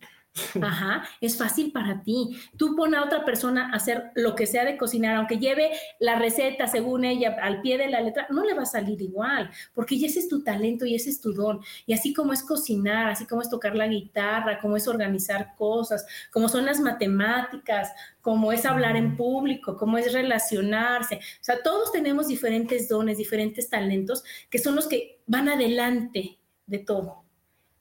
[0.62, 2.38] Ajá, es fácil para ti.
[2.56, 6.18] Tú pon a otra persona a hacer lo que sea de cocinar, aunque lleve la
[6.18, 9.96] receta según ella al pie de la letra, no le va a salir igual, porque
[9.96, 11.60] ese es tu talento y ese es tu don.
[11.86, 16.06] Y así como es cocinar, así como es tocar la guitarra, como es organizar cosas,
[16.30, 21.16] como son las matemáticas, como es hablar en público, como es relacionarse.
[21.16, 26.78] O sea, todos tenemos diferentes dones, diferentes talentos que son los que van adelante de
[26.78, 27.29] todo.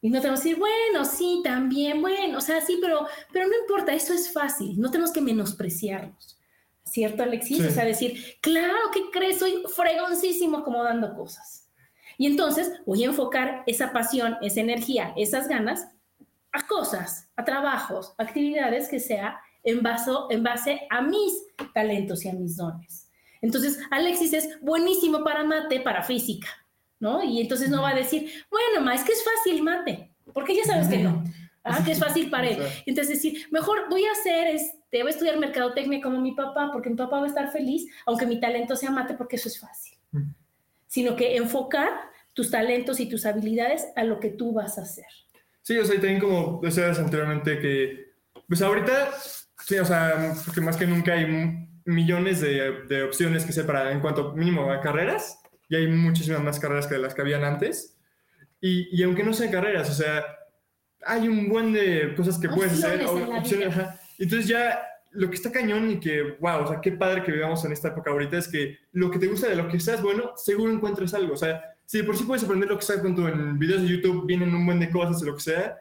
[0.01, 3.53] Y no tenemos que decir, bueno, sí, también, bueno, o sea, sí, pero, pero no
[3.59, 6.37] importa, eso es fácil, no tenemos que menospreciarnos.
[6.85, 7.65] ¿Cierto, Alexis?
[7.65, 9.39] O sea, decir, claro, ¿qué crees?
[9.39, 11.67] Soy fregoncísimo como dando cosas.
[12.17, 15.87] Y entonces voy a enfocar esa pasión, esa energía, esas ganas
[16.51, 21.33] a cosas, a trabajos, actividades que sea en base, en base a mis
[21.73, 23.09] talentos y a mis dones.
[23.41, 26.49] Entonces, Alexis es buenísimo para mate, para física,
[26.99, 27.23] ¿no?
[27.23, 30.63] Y entonces no va a decir, bueno, ma, es que es fácil mate, porque ya
[30.63, 31.23] sabes que no,
[31.63, 31.83] ¿ah?
[31.83, 32.61] que es fácil para él.
[32.85, 36.89] Entonces decir, mejor voy a hacer, este, voy a estudiar mercadotecnia como mi papá, porque
[36.89, 39.97] mi papá va a estar feliz, aunque mi talento sea mate, porque eso es fácil.
[40.87, 41.89] Sino que enfocar
[42.33, 45.05] tus talentos y tus habilidades a lo que tú vas a hacer.
[45.61, 48.13] Sí, o sea, y también como decías anteriormente que,
[48.47, 49.11] pues ahorita,
[49.65, 51.27] sí, o sea, porque más que nunca hay
[51.85, 55.38] millones de, de opciones que sea para, en cuanto mínimo a carreras,
[55.69, 57.95] y hay muchísimas más carreras que las que habían antes.
[58.59, 60.25] Y, y aunque no sean carreras, o sea,
[61.05, 63.83] hay un buen de cosas que puedes hacer, Opciones en la opciones, vida.
[63.85, 63.99] ajá.
[64.17, 67.63] Entonces ya lo que está cañón y que, wow, o sea, qué padre que vivamos
[67.65, 70.33] en esta época ahorita es que lo que te gusta de lo que seas bueno,
[70.35, 71.33] seguro encuentres algo.
[71.33, 73.87] O sea, si de por sí puedes aprender lo que sabes cuando en videos de
[73.87, 75.77] YouTube vienen un buen de cosas o lo que sea,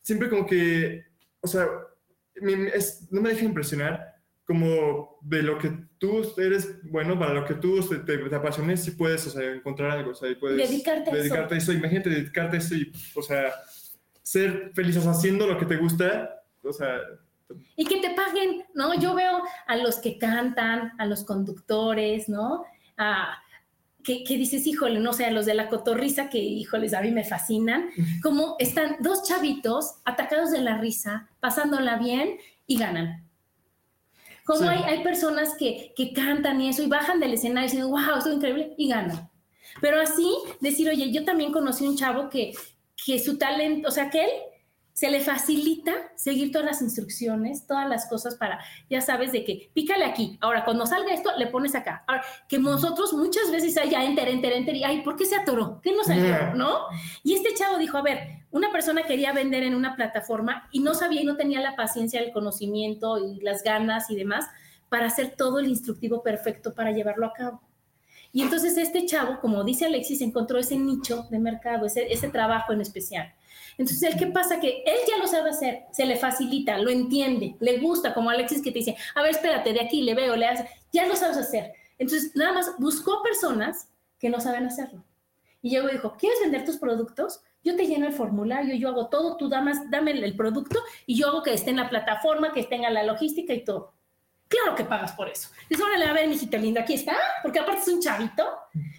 [0.00, 1.04] siempre como que,
[1.40, 1.66] o sea,
[2.74, 4.11] es- no me deja impresionar
[4.52, 8.84] como de lo que tú eres bueno, para lo que tú te, te, te apasiones,
[8.84, 11.22] si puedes, o sea, encontrar algo, o sea, y puedes Dedicarte a eso.
[11.22, 11.72] dedicarte a eso.
[11.72, 13.50] Imagínate dedicarte a eso y, o sea,
[14.22, 17.00] ser felices haciendo lo que te gusta, o sea,
[17.76, 18.92] Y que te paguen, ¿no?
[19.00, 22.64] Yo veo a los que cantan, a los conductores, ¿no?
[22.98, 23.38] A,
[24.04, 27.10] que, que dices, híjole, no sé, a los de la cotorriza, que, híjoles, a mí
[27.10, 27.88] me fascinan,
[28.22, 32.36] como están dos chavitos atacados de la risa, pasándola bien
[32.66, 33.21] y ganan.
[34.44, 34.66] Como Sí.
[34.68, 38.30] hay, hay personas que, que cantan y eso y bajan del escenario diciendo, wow, esto
[38.30, 39.30] es increíble y ganan.
[39.80, 40.28] Pero así,
[40.60, 42.52] decir, oye, yo también conocí un chavo que,
[43.04, 44.30] que su talento, o sea, que él
[44.92, 49.70] se le facilita seguir todas las instrucciones, todas las cosas para, ya sabes, de que
[49.72, 50.38] pícale aquí.
[50.40, 52.04] Ahora, cuando salga esto, le pones acá.
[52.06, 55.36] Ahora, que nosotros muchas veces hay ya enter, enter, enter, y ay, ¿por qué se
[55.36, 55.80] atoró?
[55.82, 56.54] ¿Qué no salió?
[56.54, 56.86] ¿No?
[57.22, 60.94] Y este chavo dijo, a ver, una persona quería vender en una plataforma y no
[60.94, 64.46] sabía y no tenía la paciencia, el conocimiento y las ganas y demás
[64.90, 67.62] para hacer todo el instructivo perfecto para llevarlo a cabo.
[68.30, 72.72] Y entonces este chavo, como dice Alexis, encontró ese nicho de mercado, ese, ese trabajo
[72.72, 73.32] en especial.
[73.78, 74.60] Entonces, ¿el ¿qué pasa?
[74.60, 78.62] Que él ya lo sabe hacer, se le facilita, lo entiende, le gusta, como Alexis
[78.62, 81.36] que te dice, a ver, espérate, de aquí le veo, le hace, ya lo sabes
[81.36, 81.72] hacer.
[81.98, 83.88] Entonces, nada más buscó personas
[84.18, 85.04] que no saben hacerlo.
[85.62, 87.40] Y llegó y dijo, ¿quieres vender tus productos?
[87.64, 91.16] Yo te lleno el formulario, yo hago todo, tú damas, dame el, el producto y
[91.16, 93.94] yo hago que esté en la plataforma, que esté en la logística y todo.
[94.48, 95.48] Claro que pagas por eso.
[95.70, 98.44] Dices, órale, a ver, mijita linda, aquí está, porque aparte es un chavito,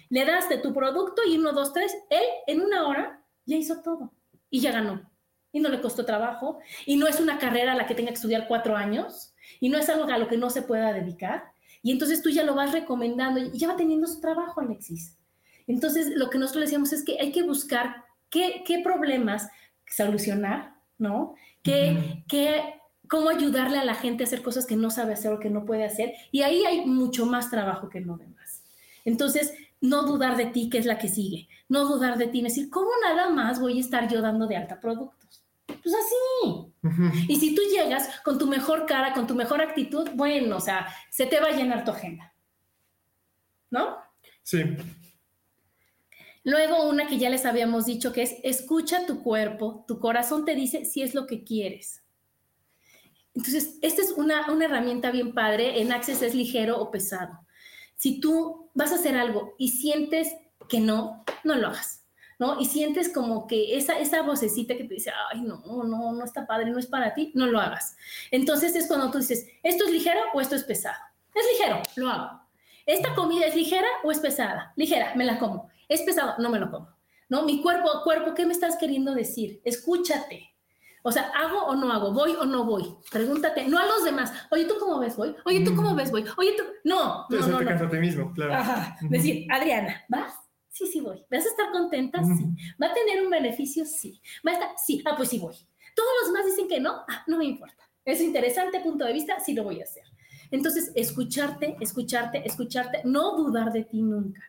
[0.08, 3.80] le das de tu producto y uno, dos, tres, él en una hora ya hizo
[3.82, 4.10] todo
[4.54, 5.10] y ya ganó.
[5.50, 8.14] Y no le costó trabajo, y no es una carrera a la que tenga que
[8.14, 11.44] estudiar cuatro años, y no es algo a lo que no se pueda dedicar.
[11.82, 15.18] Y entonces tú ya lo vas recomendando y ya va teniendo su trabajo, Alexis.
[15.66, 19.48] Entonces, lo que nosotros le decíamos es que hay que buscar qué, qué problemas
[19.88, 21.34] solucionar, ¿no?
[21.62, 22.24] ¿Qué, Ujú.
[22.28, 22.74] qué-
[23.08, 25.64] cómo ayudarle a la gente a hacer cosas que no sabe hacer o que no
[25.64, 26.14] puede hacer.
[26.32, 28.62] Y ahí hay mucho más trabajo que en lo demás.
[29.04, 29.52] Entonces,
[29.84, 31.48] no dudar de ti, que es la que sigue.
[31.68, 34.80] No dudar de ti, decir, ¿cómo nada más voy a estar yo dando de alta
[34.80, 35.44] productos?
[35.66, 36.72] Pues así.
[37.28, 40.86] Y si tú llegas con tu mejor cara, con tu mejor actitud, bueno, o sea,
[41.10, 42.34] se te va a llenar tu agenda.
[43.70, 43.96] ¿No?
[44.42, 44.62] sí,
[46.44, 50.54] Luego una que ya les habíamos dicho que es escucha tu cuerpo, tu corazón te
[50.54, 52.02] dice si es lo que quieres.
[53.34, 57.40] Entonces, esta es una, una herramienta bien padre, en Access es ligero o pesado.
[57.96, 60.34] Si tú vas a hacer algo y sientes
[60.68, 62.04] que no, no lo hagas,
[62.38, 62.60] ¿no?
[62.60, 66.46] Y sientes como que esa, esa vocecita que te dice, ay, no, no, no está
[66.46, 67.96] padre, no es para ti, no lo hagas.
[68.30, 71.02] Entonces es cuando tú dices, ¿esto es ligero o esto es pesado?
[71.34, 72.40] Es ligero, lo hago.
[72.86, 74.72] ¿Esta comida es ligera o es pesada?
[74.76, 75.70] Ligera, me la como.
[75.88, 76.34] ¿Es pesado?
[76.38, 76.88] No me lo como.
[77.28, 77.44] ¿No?
[77.44, 79.60] Mi cuerpo, cuerpo, ¿qué me estás queriendo decir?
[79.64, 80.53] Escúchate.
[81.06, 82.12] O sea, ¿hago o no hago?
[82.12, 82.96] ¿Voy o no voy?
[83.12, 84.32] Pregúntate, no a los demás.
[84.50, 85.36] Oye, ¿tú cómo ves voy?
[85.44, 86.24] Oye, ¿tú cómo ves voy?
[86.38, 86.62] Oye, tú...
[86.82, 87.70] No, no, no, no.
[87.70, 88.54] a ti mismo, claro.
[88.54, 88.96] Ajá.
[89.02, 90.32] Decir, Adriana, ¿vas?
[90.70, 91.22] Sí, sí voy.
[91.30, 92.24] ¿Vas a estar contenta?
[92.24, 92.46] Sí.
[92.82, 93.84] ¿Va a tener un beneficio?
[93.84, 94.18] Sí.
[94.46, 94.70] ¿Va a estar?
[94.78, 95.02] Sí.
[95.04, 95.54] Ah, pues sí voy.
[95.94, 97.04] Todos los demás dicen que no.
[97.06, 97.84] Ah, no me importa.
[98.02, 100.04] Es interesante punto de vista, sí lo voy a hacer.
[100.50, 104.40] Entonces, escucharte, escucharte, escucharte, no dudar de ti nunca.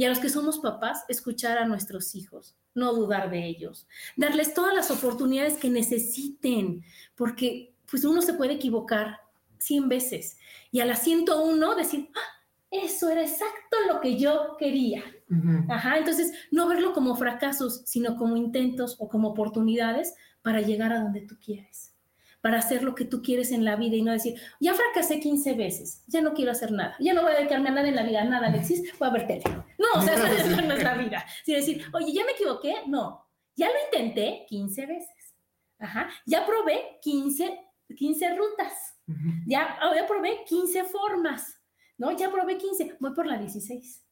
[0.00, 3.86] Y a los que somos papás, escuchar a nuestros hijos, no dudar de ellos,
[4.16, 6.82] darles todas las oportunidades que necesiten,
[7.14, 9.20] porque pues uno se puede equivocar
[9.58, 10.38] 100 veces
[10.72, 15.04] y a la 101 decir, "Ah, eso era exacto lo que yo quería.
[15.28, 15.70] Ujú.
[15.70, 21.02] Ajá, entonces no verlo como fracasos, sino como intentos o como oportunidades para llegar a
[21.02, 21.94] donde tú quieres,
[22.40, 25.54] para hacer lo que tú quieres en la vida y no decir, ya fracasé 15
[25.54, 28.02] veces, ya no quiero hacer nada, ya no voy a dedicarme a nada en la
[28.02, 29.42] vida, nada, Alexis, voy a ver tele.
[29.78, 31.24] No, o sea, esa, no es la vida.
[31.44, 33.26] Sino decir, oye, ya me equivoqué, no,
[33.56, 35.34] ya lo intenté 15 veces.
[35.78, 37.58] Ajá, ya probé 15,
[37.96, 38.72] 15 rutas,
[39.46, 41.58] ya, ah, ya probé 15 formas,
[41.96, 42.12] ¿no?
[42.12, 44.04] Ya probé 15, voy por la 16.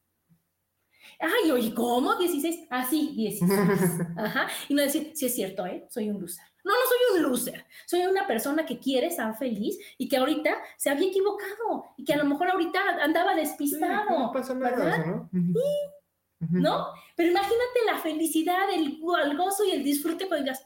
[1.19, 2.15] Ay, oye, ¿cómo?
[2.15, 2.67] 16.
[2.69, 3.51] Ah, sí, 16.
[4.17, 4.47] Ajá.
[4.67, 5.85] Y no decir, sí es cierto, ¿eh?
[5.89, 6.45] Soy un loser.
[6.69, 7.65] No, no soy un loser.
[7.87, 12.13] Soy una persona que quiere estar feliz y que ahorita se había equivocado y que
[12.13, 14.09] a lo mejor ahorita andaba Sí, despistado.
[14.19, 14.99] no pasa nada, ¿verdad?
[14.99, 15.29] eso, ¿no?
[15.33, 16.57] Ujú.
[16.59, 16.87] ¿no?
[17.15, 20.65] Pero imagínate la felicidad, el, go- el gozo y el disfrute cuando digas,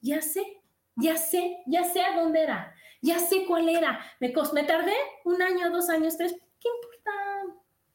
[0.00, 0.60] ya sé,
[0.96, 4.00] ya sé, ya sé a dónde era, ya sé cuál era.
[4.20, 4.92] Me, me tardé
[5.24, 7.12] un año, dos años, tres, ¿qué importa?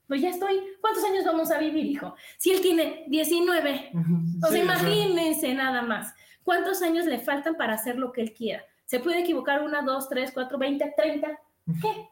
[0.07, 0.64] Pues ya estoy.
[0.82, 2.16] ¿Cuántos años vamos a vivir, hijo?
[2.38, 4.01] Si él tiene 19, Ujú.
[4.01, 6.14] o Sí, sea, o sea, imagínense nada más.
[6.43, 8.63] ¿Cuántos años le faltan para hacer lo que él quiera?
[8.85, 11.39] ¿Se puede equivocar una, dos, tres, cuatro, veinte, treinta?
[11.81, 12.09] ¿Qué?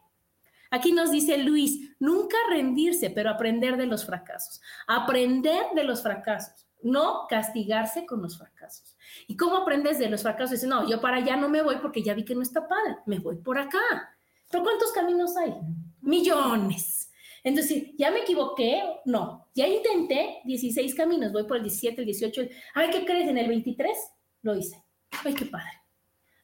[0.70, 4.60] Aquí nos dice Luis, nunca rendirse, pero aprender de los fracasos.
[4.86, 8.96] Aprender de los fracasos, no castigarse con los fracasos.
[9.26, 10.52] ¿Y cómo aprendes de los fracasos?
[10.52, 12.98] Dice, no, yo para allá no me voy porque ya vi que no está padre,
[13.06, 14.14] me voy por acá.
[14.50, 15.54] Pero ¿cuántos caminos hay?
[16.00, 17.10] Millones.
[17.42, 18.82] Entonces, ¿ya me equivoqué?
[19.04, 22.40] No, ya intenté 16 caminos, voy por el 17, el 18.
[22.42, 22.50] El...
[22.74, 23.28] Ay, ¿qué crees?
[23.28, 23.96] En el 23
[24.42, 24.82] lo hice.
[25.24, 25.70] Ay, qué padre.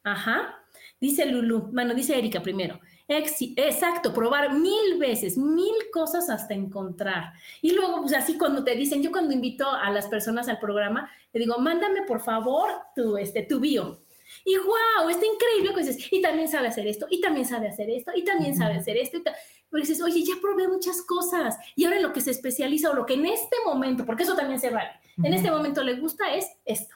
[0.03, 0.63] Ajá.
[0.99, 2.79] Dice Lulu, bueno, dice Erika primero.
[3.07, 7.33] Exacto, probar mil veces, mil cosas hasta encontrar.
[7.61, 11.11] Y luego, pues así cuando te dicen, yo cuando invito a las personas al programa,
[11.31, 14.01] le digo, mándame por favor tu, este, tu bio.
[14.43, 15.71] Y wow, está increíble.
[15.73, 18.97] Pues, y también sabe hacer esto, y también sabe hacer esto, y también sabe hacer
[18.97, 19.17] esto.
[19.17, 19.23] Y
[19.69, 21.57] pero dices, oye, ya probé muchas cosas.
[21.75, 24.35] Y ahora en lo que se especializa o lo que en este momento, porque eso
[24.35, 26.94] también se vale, en este momento le gusta es esto.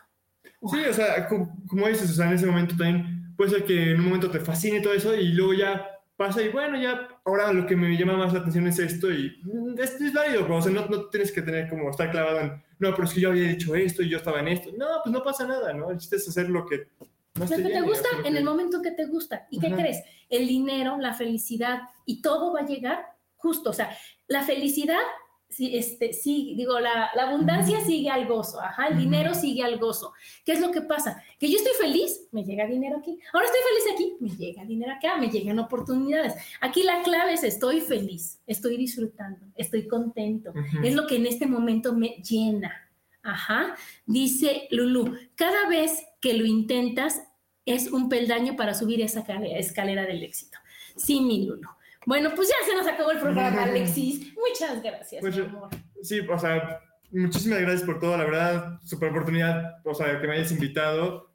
[0.61, 3.91] Sí, o sea, como, como, dices, o sea, en ese momento también puede ser que
[3.91, 5.87] en un momento te fascine todo eso y luego ya
[6.17, 9.39] pasa y bueno, ya ahora lo que me llama más la atención es esto y
[9.43, 12.61] mm, es, válido, pero, o sea, no, no, tienes que tener como estar clavado en,
[12.79, 14.69] no, pero es que yo había dicho esto y yo estaba en esto.
[14.77, 15.91] No, pues no pasa nada, ¿no?
[15.91, 16.87] El chiste es hacer lo que...
[17.35, 19.47] lo que te gusta en el momento que te gusta.
[19.51, 20.01] ¿Y qué crees?
[20.29, 23.05] El dinero, la felicidad y todo va a llegar
[23.35, 23.69] justo.
[23.69, 23.95] O sea,
[24.27, 25.01] la felicidad
[25.49, 29.77] sí, este, sí, digo, la, la abundancia sigue al gozo, ajá, el dinero sigue al
[29.79, 30.13] gozo.
[30.45, 31.21] ¿Qué es lo que pasa?
[31.39, 33.19] Que yo estoy feliz, me llega dinero aquí.
[33.33, 36.35] Ahora estoy feliz aquí, me llega dinero acá, me llegan oportunidades.
[36.61, 40.53] Aquí la clave es estoy feliz, estoy disfrutando, estoy contento.
[40.83, 42.85] Es lo que en este momento me llena.
[43.21, 43.75] Ajá,
[44.05, 47.21] dice Lulu, cada vez que lo intentas
[47.65, 49.25] es un peldaño para subir esa
[49.57, 50.57] escalera del éxito.
[50.95, 51.67] Sí, mi Lulu.
[52.09, 54.33] Bueno, pues ya se nos acabó el programa, Alexis.
[54.35, 55.69] Muchas gracias, mi amor.
[56.01, 56.81] Sí, o sea,
[57.11, 61.31] muchísimas gracias por todo, la verdad, super oportunidad, o sea, que me hayas invitado.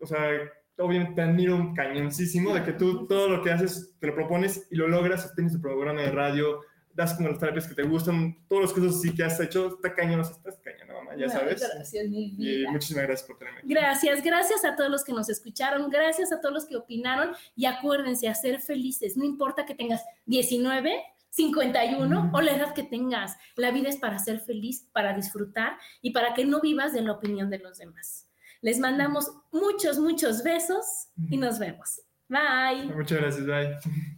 [0.00, 0.18] O sea,
[0.78, 4.66] obviamente te admiro un cañoncísimo de que tú todo lo que haces te lo propones
[4.70, 6.62] y lo logras, tienes tu programa de radio,
[6.98, 9.94] das como las terapias que te gustan, todas las cosas así que has hecho, está
[9.94, 11.60] cañón, estás cañón, mamá, ya sabes.
[11.60, 12.68] Gracias, mi vida.
[12.68, 13.60] Y muchísimas gracias por tenerme.
[13.62, 17.66] Gracias, gracias a todos los que nos escucharon, gracias a todos los que opinaron y
[17.66, 23.36] acuérdense a ser felices, no importa que tengas 19, 51 o la edad que tengas,
[23.54, 27.12] la vida es para ser feliz, para disfrutar y para que no vivas de la
[27.12, 28.28] opinión de los demás.
[28.60, 32.00] Les mandamos muchos, muchos besos y nos vemos.
[32.28, 32.92] Bye.
[32.92, 33.78] Muchas gracias, bye.